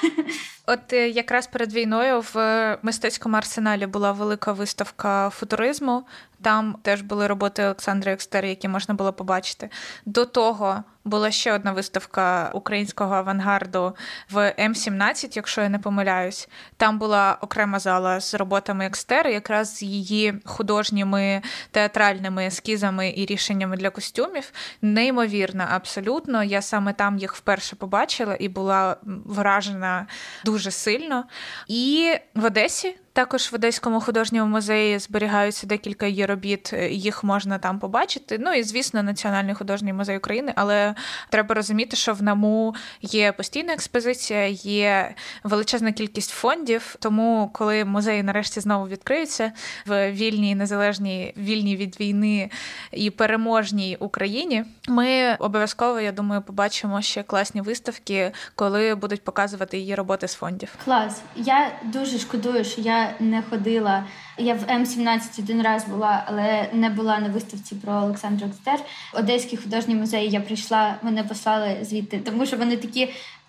От 0.67 0.93
е, 0.93 1.09
якраз 1.09 1.47
перед 1.47 1.73
війною 1.73 2.25
в 2.35 2.79
мистецькому 2.83 3.37
арсеналі 3.37 3.87
була 3.87 4.13
велика 4.13 4.53
виставка 4.53 5.31
футуризму. 5.31 6.03
Там 6.43 6.77
теж 6.83 7.03
були 7.03 7.27
роботи 7.27 7.65
Олександра 7.65 8.13
Екстер, 8.13 8.45
які 8.45 8.69
можна 8.69 8.95
було 8.95 9.13
побачити. 9.13 9.71
До 10.07 10.25
того 10.25 10.83
була 11.05 11.31
ще 11.31 11.53
одна 11.53 11.73
виставка 11.73 12.51
українського 12.55 13.15
авангарду 13.15 13.97
в 14.31 14.55
М17, 14.59 15.33
якщо 15.37 15.61
я 15.61 15.69
не 15.69 15.79
помиляюсь. 15.79 16.49
Там 16.77 16.99
була 16.99 17.39
окрема 17.41 17.79
зала 17.79 18.21
з 18.21 18.35
роботами 18.35 18.87
Екстер, 18.87 19.29
якраз 19.29 19.77
з 19.77 19.83
її 19.83 20.35
художніми 20.45 21.43
театральними 21.71 22.47
ескізами 22.47 23.13
і 23.17 23.27
рішеннями 23.27 23.77
для 23.77 23.91
костюмів. 23.91 24.53
Неймовірна, 24.83 25.69
абсолютно. 25.71 26.45
Я 26.45 26.63
саме 26.63 26.93
там 26.93 27.19
їх 27.19 27.35
вперше 27.35 27.77
побачила 27.77 28.37
і 28.41 28.49
була 28.49 28.97
вражена 29.25 30.07
дуже 30.45 30.71
сильно. 30.71 31.25
І 31.69 32.15
в 32.35 32.45
Одесі 32.45 32.97
Також 33.19 33.53
в 33.53 33.55
Одеському 33.55 34.01
художньому 34.01 34.51
музеї 34.51 34.99
зберігаються 34.99 35.67
декілька 35.67 36.07
її 36.07 36.27
робіт, 36.27 36.73
їх 36.91 37.25
можна 37.25 37.59
там 37.59 37.79
побачити. 37.79 38.39
Ну 38.41 38.53
і 38.55 38.63
звісно, 38.63 39.03
Національний 39.03 39.55
художній 39.55 39.93
музей 39.93 40.17
України. 40.17 40.53
Але 40.57 40.95
треба 41.29 41.55
розуміти, 41.55 41.97
що 41.97 42.13
в 42.13 42.23
НАМУ 42.23 42.75
є 43.03 43.33
постійна 43.33 43.73
експозиція, 43.73 44.47
є 44.47 45.15
величезна 45.45 45.93
кількість 45.93 46.31
фондів. 46.31 46.97
Тому, 46.99 47.51
коли 47.53 47.85
музеї 47.85 48.23
нарешті 48.23 48.61
знову 48.61 48.89
відкриються 48.89 49.53
в 49.87 50.13
вільній, 50.13 50.55
незалежній, 50.55 51.35
вільній 51.37 51.77
від 51.77 52.01
війни 52.01 52.51
і 52.93 53.11
переможній 53.11 53.97
Україні, 54.01 54.65
ми 54.89 55.37
обов'язково, 55.39 56.01
я 56.01 56.13
думаю, 56.13 56.43
побачимо 56.43 57.03
ще 57.03 57.23
класні 57.23 57.61
виставки, 57.61 58.33
коли 58.55 58.95
будуть 58.95 59.25
показувати 59.25 59.79
її 59.79 59.95
роботи 59.95 60.29
з 60.29 60.35
фондів. 60.35 60.75
Клас. 60.85 61.21
Я 61.37 61.73
дуже 61.85 62.19
шкодую, 62.19 62.65
що 62.65 62.81
я 62.81 63.08
не 63.21 63.43
ходила. 63.43 64.05
Я 64.39 64.55
в 64.55 64.63
М17 64.63 65.21
один 65.39 65.63
раз 65.63 65.89
була, 65.89 66.25
але 66.27 66.69
не 66.73 66.91
була 66.91 67.19
на 67.19 67.29
виставці 67.29 67.75
про 67.75 67.93
Олександру 67.93 68.47
Екстер. 68.47 68.81
Одеський 69.15 69.59
художній 69.59 69.95
музей 69.95 70.31
я 70.31 70.41
прийшла, 70.41 70.97
мене 71.03 71.25
послали 71.25 71.79
звідти, 71.83 72.19
тому 72.19 72.47
що 72.47 72.57
вони 72.57 72.77
такі 72.77 73.09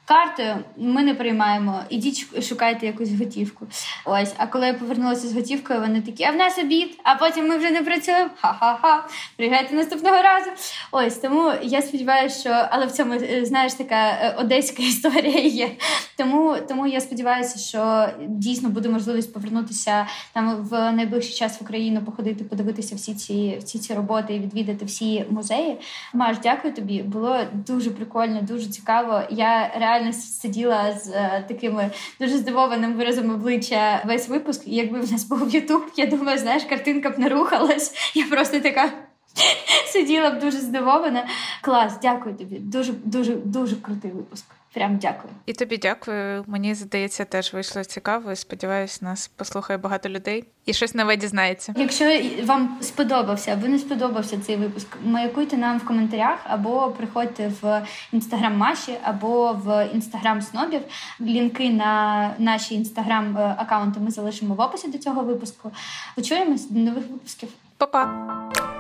картою 0.09 0.55
ми 0.77 1.03
не 1.03 1.13
приймаємо. 1.13 1.81
Ідіть 1.89 2.43
шукайте 2.43 2.85
якусь 2.85 3.13
готівку. 3.13 3.67
Ось, 4.05 4.33
а 4.37 4.47
коли 4.47 4.67
я 4.67 4.73
повернулася 4.73 5.27
з 5.27 5.33
готівкою, 5.33 5.79
вони 5.79 6.01
такі, 6.01 6.23
а 6.23 6.31
в 6.31 6.35
нас 6.35 6.57
обід, 6.57 6.99
а 7.03 7.15
потім 7.15 7.47
ми 7.47 7.57
вже 7.57 7.69
не 7.71 7.81
працюємо. 7.81 8.29
Ха-ха-ха, 8.35 9.07
приїжджайте 9.35 9.75
наступного 9.75 10.21
разу. 10.21 10.49
Ось 10.91 11.17
тому 11.17 11.51
я 11.61 11.81
сподіваюся, 11.81 12.39
що 12.39 12.67
але 12.69 12.85
в 12.85 12.91
цьому 12.91 13.13
е, 13.13 13.45
знаєш 13.45 13.73
така 13.73 13.95
е, 13.95 14.35
одеська 14.37 14.83
історія 14.83 15.39
є. 15.39 15.71
Тому 16.17 16.55
тому 16.67 16.87
я 16.87 17.01
сподіваюся, 17.01 17.59
що 17.59 18.09
дійсно 18.27 18.69
буде 18.69 18.89
можливість 18.89 19.33
повернутися 19.33 20.07
там 20.33 20.55
в 20.55 20.91
найближчий 20.91 21.35
час 21.35 21.61
в 21.61 21.63
Україну, 21.63 22.01
походити, 22.01 22.43
подивитися 22.43 22.95
всі 22.95 23.13
ці 23.13 23.57
всі 23.63 23.79
ці 23.79 23.93
роботи 23.93 24.35
і 24.35 24.39
відвідати 24.39 24.85
всі 24.85 25.25
музеї. 25.29 25.77
Маш, 26.13 26.37
дякую 26.43 26.73
тобі. 26.73 27.03
Було 27.03 27.39
дуже 27.53 27.91
прикольно, 27.91 28.41
дуже 28.41 28.69
цікаво. 28.69 29.21
Я 29.29 29.71
реально 29.79 29.98
реально 29.99 30.13
сиділа 30.13 30.93
з 30.93 31.09
е, 31.09 31.45
такими 31.47 31.91
дуже 32.19 32.37
здивованим 32.37 32.93
виразом 32.93 33.31
обличчя 33.31 34.03
весь 34.05 34.29
випуск. 34.29 34.67
І 34.67 34.75
якби 34.75 34.99
в 34.99 35.11
нас 35.11 35.23
був 35.23 35.55
Ютуб, 35.55 35.83
я 35.95 36.05
думаю, 36.05 36.37
знаєш, 36.37 36.63
картинка 36.63 37.09
б 37.09 37.19
не 37.19 37.29
рухалась. 37.29 38.11
Я 38.15 38.25
просто 38.25 38.59
така. 38.59 38.91
Сиділа 39.85 40.31
б 40.31 40.39
дуже 40.39 40.57
здивована. 40.57 41.27
Клас, 41.61 41.93
дякую 42.01 42.35
тобі. 42.35 42.59
Дуже, 42.59 42.93
дуже, 42.93 43.35
дуже 43.35 43.75
крутий 43.75 44.11
випуск. 44.11 44.45
Прям 44.73 44.97
дякую. 44.97 45.33
І 45.45 45.53
тобі 45.53 45.77
дякую. 45.77 46.43
Мені 46.47 46.75
здається, 46.75 47.25
теж 47.25 47.53
вийшло 47.53 47.83
цікаво. 47.83 48.35
Сподіваюсь, 48.35 49.01
нас 49.01 49.27
послухає 49.27 49.77
багато 49.77 50.09
людей 50.09 50.43
і 50.65 50.73
щось 50.73 50.95
нове 50.95 51.17
дізнається. 51.17 51.73
Якщо 51.77 52.21
вам 52.43 52.77
сподобався 52.81 53.53
або 53.53 53.67
не 53.67 53.79
сподобався 53.79 54.39
цей 54.39 54.55
випуск, 54.55 54.87
маякуйте 55.03 55.57
нам 55.57 55.77
в 55.77 55.85
коментарях 55.85 56.39
або 56.43 56.91
приходьте 56.97 57.51
в 57.61 57.85
інстаграм 58.13 58.57
Маші, 58.57 58.97
або 59.03 59.53
в 59.53 59.89
інстаграм 59.93 60.41
Снобів. 60.41 60.81
Лінки 61.21 61.69
на 61.69 62.33
наші 62.37 62.75
інстаграм 62.75 63.37
аккаунти 63.37 63.99
ми 63.99 64.11
залишимо 64.11 64.55
в 64.55 64.59
описі 64.61 64.87
до 64.87 64.97
цього 64.97 65.23
випуску. 65.23 65.71
Почуємось 66.15 66.69
до 66.69 66.79
нових 66.79 67.07
випусків. 67.07 67.49
Па-па! 67.77 68.78